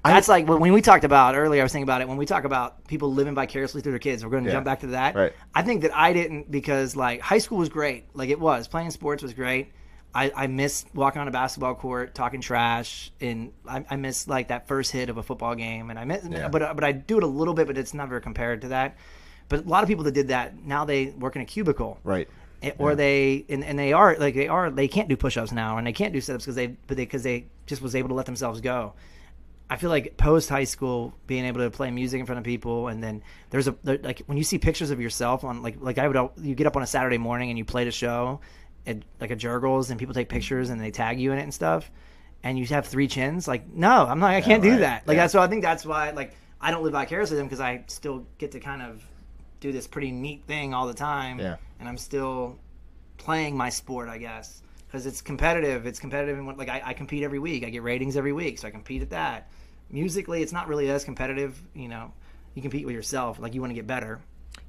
[0.03, 1.61] That's like when when we talked about earlier.
[1.61, 4.23] I was thinking about it when we talk about people living vicariously through their kids.
[4.23, 4.55] We're going to Yeah.
[4.55, 5.13] jump back to that.
[5.15, 5.33] Right.
[5.53, 8.05] I think that I didn't because like high school was great.
[8.13, 9.71] Like it was playing sports was great.
[10.15, 14.47] I, I miss walking on a basketball court, talking trash, and I, I miss like
[14.47, 15.89] that first hit of a football game.
[15.91, 16.47] And I miss, Yeah.
[16.47, 18.97] but uh, but I do it a little bit, but it's never compared to that.
[19.49, 22.27] But a lot of people that did that now they work in a cubicle Right.
[22.61, 25.77] It- or they and, and they are like they are they can't do push-ups now
[25.77, 28.15] and they can't do sit-ups because they but they because they just was able to
[28.15, 28.93] let themselves go
[29.69, 32.89] i feel like post high school being able to play music in front of people
[32.89, 35.97] and then there's a there, like when you see pictures of yourself on like like
[35.97, 38.41] i would you get up on a saturday morning and you played a show
[38.87, 40.37] at like a Jergel's and people take mm-hmm.
[40.37, 41.89] pictures and they tag you in it and stuff
[42.43, 44.79] and you have three chins like no i'm not i can't do right.
[44.79, 45.23] that like Yeah.
[45.23, 47.83] that's so i think that's why like i don't live vicariously with them because i
[47.87, 49.03] still get to kind of
[49.59, 51.57] do this pretty neat thing all the time Yeah.
[51.79, 52.59] And i'm still
[53.19, 55.85] playing my sport, I guess, because it's competitive.
[55.85, 57.63] It's competitive, and like I, I compete every week.
[57.63, 59.51] I get ratings every week, so I compete at that.
[59.91, 61.61] Musically, it's not really as competitive.
[61.75, 62.11] You know,
[62.55, 63.39] you compete with yourself.
[63.39, 64.19] Like you want to get better.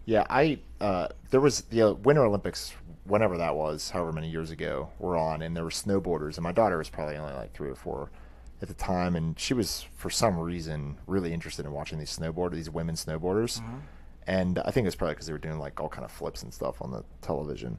[0.04, 4.50] Yeah, I uh, there was the uh, Winter Olympics, whenever that was, however many years
[4.50, 7.70] ago, were on, and there were snowboarders, and my daughter was probably only like three
[7.70, 8.11] or four
[8.61, 12.54] at the time, and she was for some reason really interested in watching these snowboarders,
[12.54, 13.62] these women snowboarders,
[14.27, 16.53] and I think it's probably because they were doing like all kind of flips and
[16.53, 17.79] stuff on the television.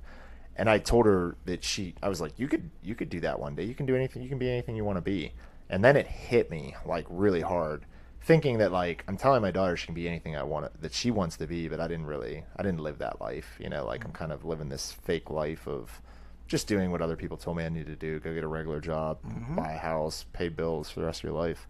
[0.55, 3.39] And I told her that she, I was like, you could, you could do that
[3.39, 3.63] one day.
[3.63, 4.21] You can do anything.
[4.21, 5.33] You can be anything you want to be.
[5.69, 7.85] And then it hit me like really hard,
[8.21, 11.09] thinking that like I'm telling my daughter she can be anything I want that she
[11.09, 13.57] wants to be, but I didn't really, I didn't live that life.
[13.59, 16.01] You know, like I'm kind of living this fake life of
[16.47, 18.19] just doing what other people told me I needed to do.
[18.19, 19.55] Go get a regular job, mm-hmm.
[19.55, 21.65] buy a house, pay bills for the rest of your life.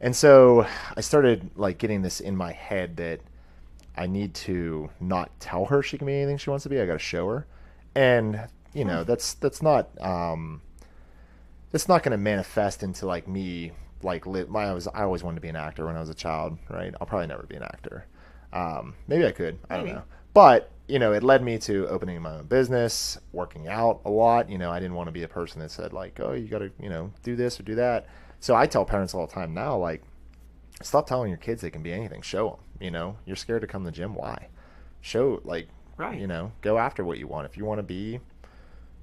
[0.00, 0.66] And so
[0.96, 3.20] I started like getting this in my head that
[3.98, 6.80] I need to not tell her she can be anything she wants to be.
[6.80, 7.46] I got to show her,
[7.96, 10.62] and you know that's that's not um,
[11.72, 13.72] that's not going to manifest into like me
[14.02, 16.10] like li- my I was I always wanted to be an actor when I was
[16.10, 16.94] a child, right?
[17.00, 18.06] I'll probably never be an actor.
[18.52, 19.58] Um, maybe I could.
[19.68, 20.02] I don't know.
[20.32, 24.48] But you know, it led me to opening my own business, working out a lot.
[24.48, 26.58] You know, I didn't want to be a person that said like, "Oh, you got
[26.60, 28.06] to, you know, do this or do that."
[28.38, 30.04] So I tell parents all the time now, like,
[30.80, 32.22] stop telling your kids they can be anything.
[32.22, 32.58] Show them.
[32.80, 34.14] You know, you're scared to come to the gym.
[34.14, 34.48] Why?
[35.00, 35.68] Show like,
[35.98, 36.20] Right.
[36.20, 37.46] You know, go after what you want.
[37.46, 38.20] If you want to be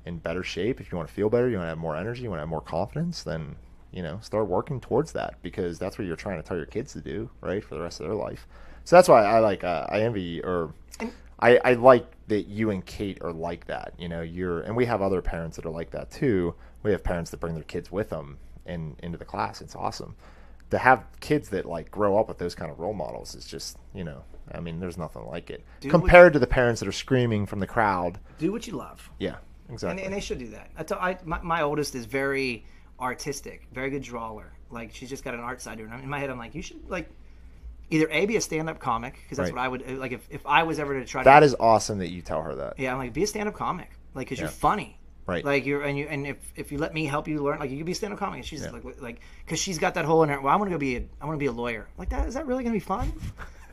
[0.05, 2.23] in better shape, if you want to feel better, you want to have more energy,
[2.23, 3.57] you want to have more confidence, then
[3.91, 6.93] you know, start working towards that because that's what you're trying to tell your kids
[6.93, 8.47] to do, right, for the rest of their life.
[8.84, 10.73] So that's why I like uh, I envy or
[11.39, 13.93] I, I like that you and Kate are like that.
[13.97, 16.55] You know, you're and we have other parents that are like that too.
[16.84, 19.61] We have parents that bring their kids with them and into the class.
[19.61, 20.15] It's awesome
[20.76, 23.34] to have kids that like grow up with those kind of role models.
[23.36, 26.80] Is just you know, I mean, there's nothing like it Do compared to the parents
[26.82, 28.19] that are screaming from the crowd.
[28.38, 29.38] Do what you love, Yeah,
[29.69, 30.03] exactly.
[30.03, 30.69] and they should do that.
[30.78, 32.65] I tell, I, my, my oldest is very
[32.99, 34.51] artistic, very good drawer.
[34.69, 35.93] Like she's just got an art side to her.
[35.93, 37.09] And in my head, I'm like, you should like
[37.89, 39.55] either a be a stand-up comic because that's Right.
[39.55, 41.99] what I would like if, if I was ever to try to that is awesome
[41.99, 42.80] that you tell her that.
[42.80, 45.43] Yeah, I'm like, be a stand-up comic, like, cause you're funny, Right.
[45.43, 47.78] Like you're, and you, and if if you let me help you learn, like, you
[47.78, 48.21] could be a stand-up.
[48.21, 50.39] And she's like, like, cause she's got that hole in her.
[50.39, 51.88] Well, I want to go be, a, I want to be a lawyer.
[51.97, 53.11] Like that, is that really gonna be fun?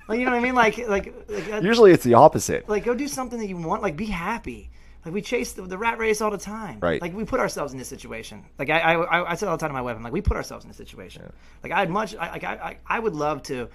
[0.09, 0.55] like, you know what I mean?
[0.55, 2.69] Like, like, like, that- Usually it's the opposite.
[2.69, 3.83] like, go do something that you want.
[3.83, 4.71] Like, be happy.
[5.05, 6.79] Like we chase the, the rat race all the time.
[6.81, 7.03] Right.
[7.03, 8.45] Like we put ourselves in this situation.
[8.59, 10.21] Like I, I, I- I said all the time to my wife, I'm like, we
[10.23, 11.31] put ourselves in this situation.
[11.63, 13.69] Like I'd much, I, like I, I, I would love to.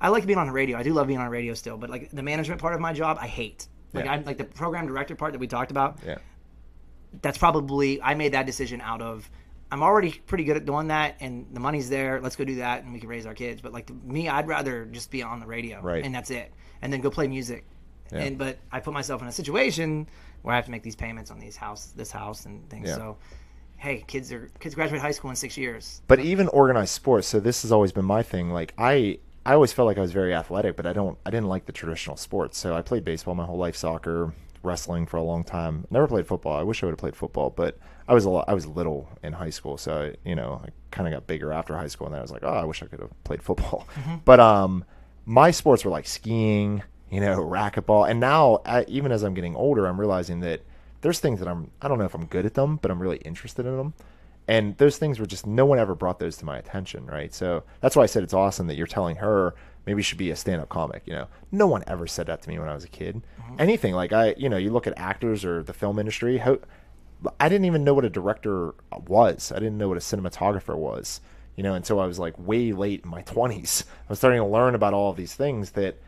[0.00, 0.76] I like being on the radio.
[0.78, 3.16] I do love being on radio still, but like the management part of my job,
[3.20, 3.66] I hate.
[3.94, 4.12] Like Yeah.
[4.12, 6.18] I'm like the program director part that we talked about Yeah.
[7.22, 9.28] That's probably I made that decision out of
[9.70, 12.20] I'm already pretty good at doing that and the money's there.
[12.20, 13.60] Let's go do that and we can raise our kids.
[13.60, 16.04] But like me, I'd rather just be on the radio Right.
[16.04, 16.52] and that's it.
[16.82, 17.64] And then go play music
[18.12, 18.20] Yeah.
[18.20, 20.06] And but I put myself in a situation
[20.42, 22.88] where I have to make these payments on these house, this house, and things.
[22.88, 22.96] Yeah.
[22.96, 23.16] So,
[23.78, 26.02] hey, kids are kids graduate high school in six years.
[26.06, 28.50] But even organized sports, so this has always been my thing.
[28.50, 31.48] Like I I always felt like I was very athletic, but I don't I didn't
[31.48, 32.58] like the traditional sports.
[32.58, 34.32] So I played baseball my whole life, soccer,
[34.64, 35.86] wrestling for a long time.
[35.90, 36.56] Never played football.
[36.56, 39.08] I wish I would have played football, but I was a lot, I was little
[39.22, 42.06] in high school, so I, you know, I kind of got bigger after high school
[42.06, 43.86] and then I was like, "Oh, I wish I could have played football."
[44.24, 44.84] But um
[45.26, 49.56] my sports were like skiing, you know, racquetball, and now I, even as I'm getting
[49.56, 50.60] older, I'm realizing that
[51.00, 53.18] there's things that I'm I don't know if I'm good at them, but I'm really
[53.18, 53.94] interested in them.
[54.46, 57.32] And those things were just no one ever brought those to my attention, right?
[57.32, 59.54] So that's why I said it's awesome that you're telling her
[59.86, 61.02] maybe should be a stand-up comic.
[61.06, 63.22] You know, no one ever said that to me when I was a kid.
[63.58, 66.38] Anything like I, you know, you look at actors or the film industry.
[66.38, 66.58] How,
[67.38, 68.74] I didn't even know what a director
[69.06, 69.52] was.
[69.52, 71.20] I didn't know what a cinematographer was.
[71.56, 73.84] You know, until I was like way late in my 20s.
[73.84, 76.00] I was starting to learn about all of these things that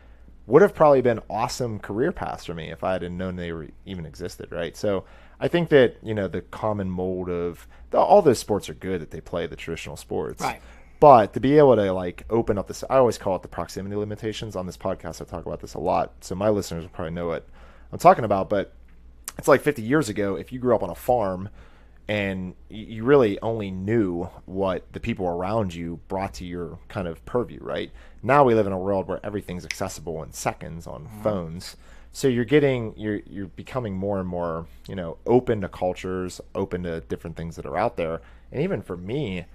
[0.45, 3.67] would have probably been awesome career paths for me if I had known they were
[3.85, 4.75] even existed, right?
[4.75, 5.05] So
[5.39, 9.01] I think that you know the common mold of the, all those sports are good
[9.01, 10.61] that they play the traditional sports, Right.
[10.99, 13.95] But to be able to like open up this, I always call it the proximity
[13.95, 14.55] limitations.
[14.55, 17.27] On this podcast, I talk about this a lot, so my listeners will probably know
[17.27, 17.47] what
[17.91, 18.49] I'm talking about.
[18.49, 18.73] But
[19.37, 20.35] it's like 50 years ago.
[20.35, 21.49] If you grew up on a farm
[22.07, 27.23] and you really only knew what the people around you brought to your kind of
[27.25, 27.91] purview, right?
[28.23, 31.23] Now we live in a world where everything's accessible in seconds on mm-hmm.
[31.23, 31.75] phones.
[32.13, 36.83] So you're getting you're you're becoming more and more, you know, open to cultures, open
[36.83, 38.21] to different things that are out there.
[38.51, 39.45] And even for me,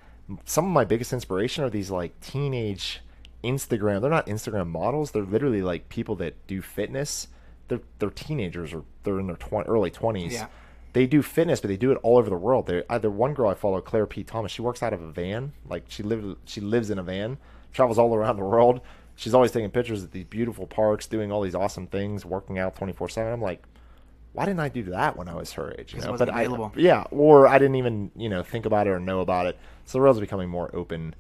[0.45, 3.01] some of my biggest inspiration are these like teenage
[3.45, 4.01] Instagram.
[4.01, 5.11] They're not Instagram models.
[5.11, 7.29] They're literally like people that do fitness.
[7.69, 10.47] They're they're teenagers or they're in their 20, early 20s Yeah.
[10.93, 12.67] they do fitness, but they do it all over the world.
[12.67, 14.23] They either one girl I follow, Claire P.
[14.25, 14.53] Thomas.
[14.53, 17.39] She works out of a van, like she lives she lives in a van,
[17.73, 18.81] travels all around the world.
[19.15, 22.77] She's always taking pictures at these beautiful parks, doing all these awesome things, working out
[22.77, 23.33] twenty four seven.
[23.33, 23.63] I'm like,
[24.33, 25.95] why didn't I do that when I was her age?
[25.95, 26.73] You know, but I, available.
[26.77, 29.59] yeah, or I didn't even you know think about it or know about it.
[29.85, 31.15] So the world's becoming more open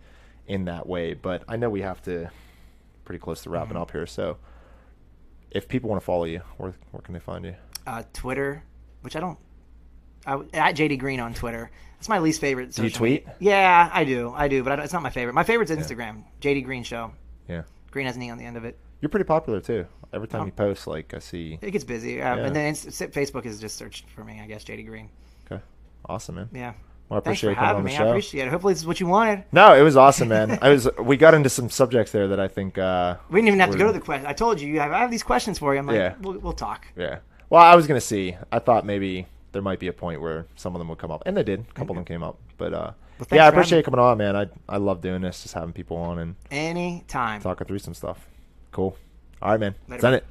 [0.46, 1.14] in that way.
[1.14, 2.30] But I know we have to
[3.04, 3.82] pretty close to wrapping Mm-hmm.
[3.82, 4.06] up here.
[4.06, 4.38] So
[5.50, 7.54] if people want to follow you, where where can they find you?
[7.86, 8.62] Uh, Twitter,
[9.02, 9.38] which I don't.
[10.26, 11.70] I, at JD Greene on Twitter.
[11.98, 12.72] That's my least favorite.
[12.72, 13.26] Do you tweet?
[13.26, 13.36] media.
[13.40, 14.32] Yeah, I do.
[14.34, 15.34] I do, but I it's not my favorite.
[15.34, 16.24] My favorite's Instagram.
[16.40, 17.12] JD Greene Show.
[17.48, 17.62] Yeah.
[17.90, 18.78] Greene has an E on the end of it.
[19.00, 19.84] You're pretty popular too.
[20.12, 20.46] Every time Oh.
[20.46, 21.58] you post, like I see.
[21.62, 22.44] It gets busy, uh, Yeah.
[22.46, 24.40] and then Facebook is just searched for me.
[24.42, 25.08] I guess JD Greene.
[25.50, 25.62] Okay,
[26.06, 26.48] awesome, man.
[26.52, 26.72] Yeah.
[27.08, 27.96] Well, I appreciate you having on the me.
[27.96, 28.04] show.
[28.04, 28.50] I appreciate it.
[28.50, 29.44] Hopefully, this is what you wanted.
[29.52, 30.58] no, it was awesome, man.
[30.62, 30.88] I was.
[30.98, 32.78] We got into some subjects there that I think.
[32.78, 34.26] uh We didn't even have to go to the question.
[34.26, 35.80] I told you, you have, I have these questions for you.
[35.80, 36.14] I'm like, Yeah.
[36.20, 36.86] we'll, we'll talk.
[36.96, 37.18] Yeah.
[37.50, 38.34] Well, I was gonna see.
[38.50, 41.22] I thought maybe there might be a point where some of them would come up,
[41.26, 41.60] and they did.
[41.60, 44.16] A couple of them came up, but uh, thanks yeah, I appreciate you coming on,
[44.16, 44.34] man.
[44.36, 47.42] I I love doing this, just having people on and Anytime.
[47.42, 48.26] talking through some stuff.
[48.70, 48.96] Cool.
[49.42, 49.74] All right, man.
[49.88, 50.20] Later, Send man.
[50.20, 50.26] it.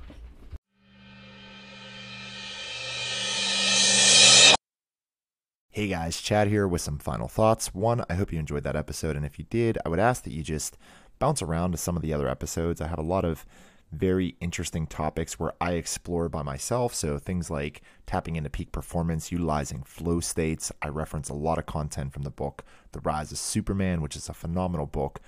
[5.70, 7.74] Hey guys, Chad here with some final thoughts.
[7.74, 10.32] One, I hope you enjoyed that episode, and if you did, I would ask that
[10.34, 10.78] you just
[11.20, 12.80] bounce around to some of the other episodes.
[12.80, 13.46] I have a lot of
[13.92, 16.94] very interesting topics where I explore by myself.
[16.96, 20.72] So things like tapping into peak performance, utilizing flow states.
[20.82, 24.30] I reference a lot of content from the book The Rise of Superman, which is
[24.30, 25.20] a phenomenal book.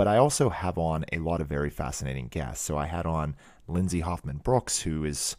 [0.00, 2.64] But I also have on a lot of very fascinating guests.
[2.64, 3.36] So I had on
[3.68, 5.36] Lindsay Hoffman Brooks, who is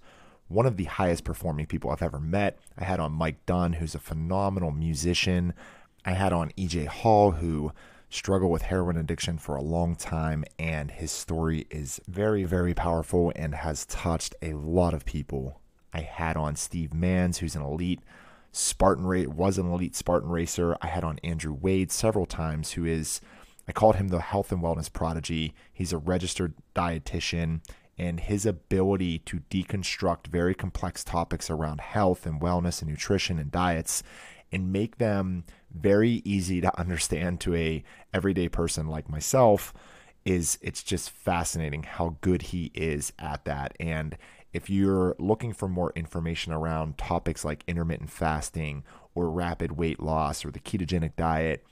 [0.50, 2.60] one of the highest performing people I've ever met.
[2.78, 5.56] I had on Mike Dunn, who's a phenomenal musician.
[6.06, 7.72] I had on EJ Hall, who
[8.12, 13.34] struggled with heroin addiction for a long time, and his story is very, very powerful
[13.36, 15.60] and has touched a lot of people.
[15.92, 18.02] I had on Steve Mans, who's an elite
[18.52, 20.78] Spartan race was an elite Spartan racer.
[20.82, 23.22] I had on Andrew Wade several times, who is
[23.72, 25.54] I called him the health and wellness prodigy.
[25.72, 27.62] He's a registered dietitian,
[27.98, 33.50] and his ability to deconstruct very complex topics around health and wellness and nutrition and
[33.50, 34.04] diets
[34.52, 37.82] and make them very easy to understand to a
[38.14, 39.74] everyday person like myself
[40.26, 44.18] is it's just fascinating how good he is at that and
[44.52, 48.84] if you're looking for more information around topics like intermittent fasting
[49.16, 51.66] or rapid weight loss or the ketogenic diet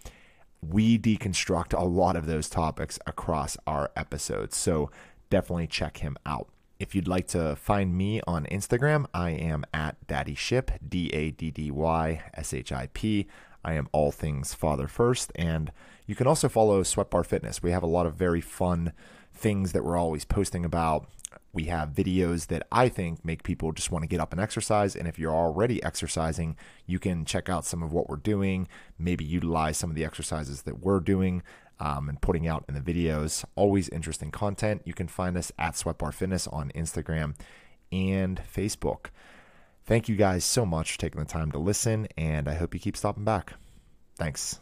[0.62, 4.58] we deconstruct a lot of those topics across our episodes.
[4.58, 4.92] So
[5.30, 6.48] definitely check him out.
[6.80, 11.32] If you'd like to find me on Instagram, I am at Daddy Ship, D A
[11.32, 13.28] D D Y S H I P.
[13.64, 15.32] I am all things father first.
[15.36, 15.72] And
[16.08, 17.62] you can also follow Sweat Bar Fitness.
[17.62, 18.94] We have a lot of very fun
[19.34, 21.08] things that we're always posting about.
[21.60, 24.96] We have videos that I think make people just want to get up and exercise.
[24.96, 26.56] And if you're already exercising,
[26.86, 30.62] you can check out some of what we're doing, maybe utilize some of the exercises
[30.62, 31.44] that we're doing
[31.82, 33.44] um, and putting out in the videos.
[33.58, 34.84] Always interesting content.
[34.86, 37.36] You can find us at Sweat Bar Fitness on Instagram
[37.92, 39.08] and Facebook.
[39.86, 42.80] Thank you guys so much for taking the time to listen, and I hope you
[42.80, 43.56] keep stopping back.
[44.16, 44.58] Thanks.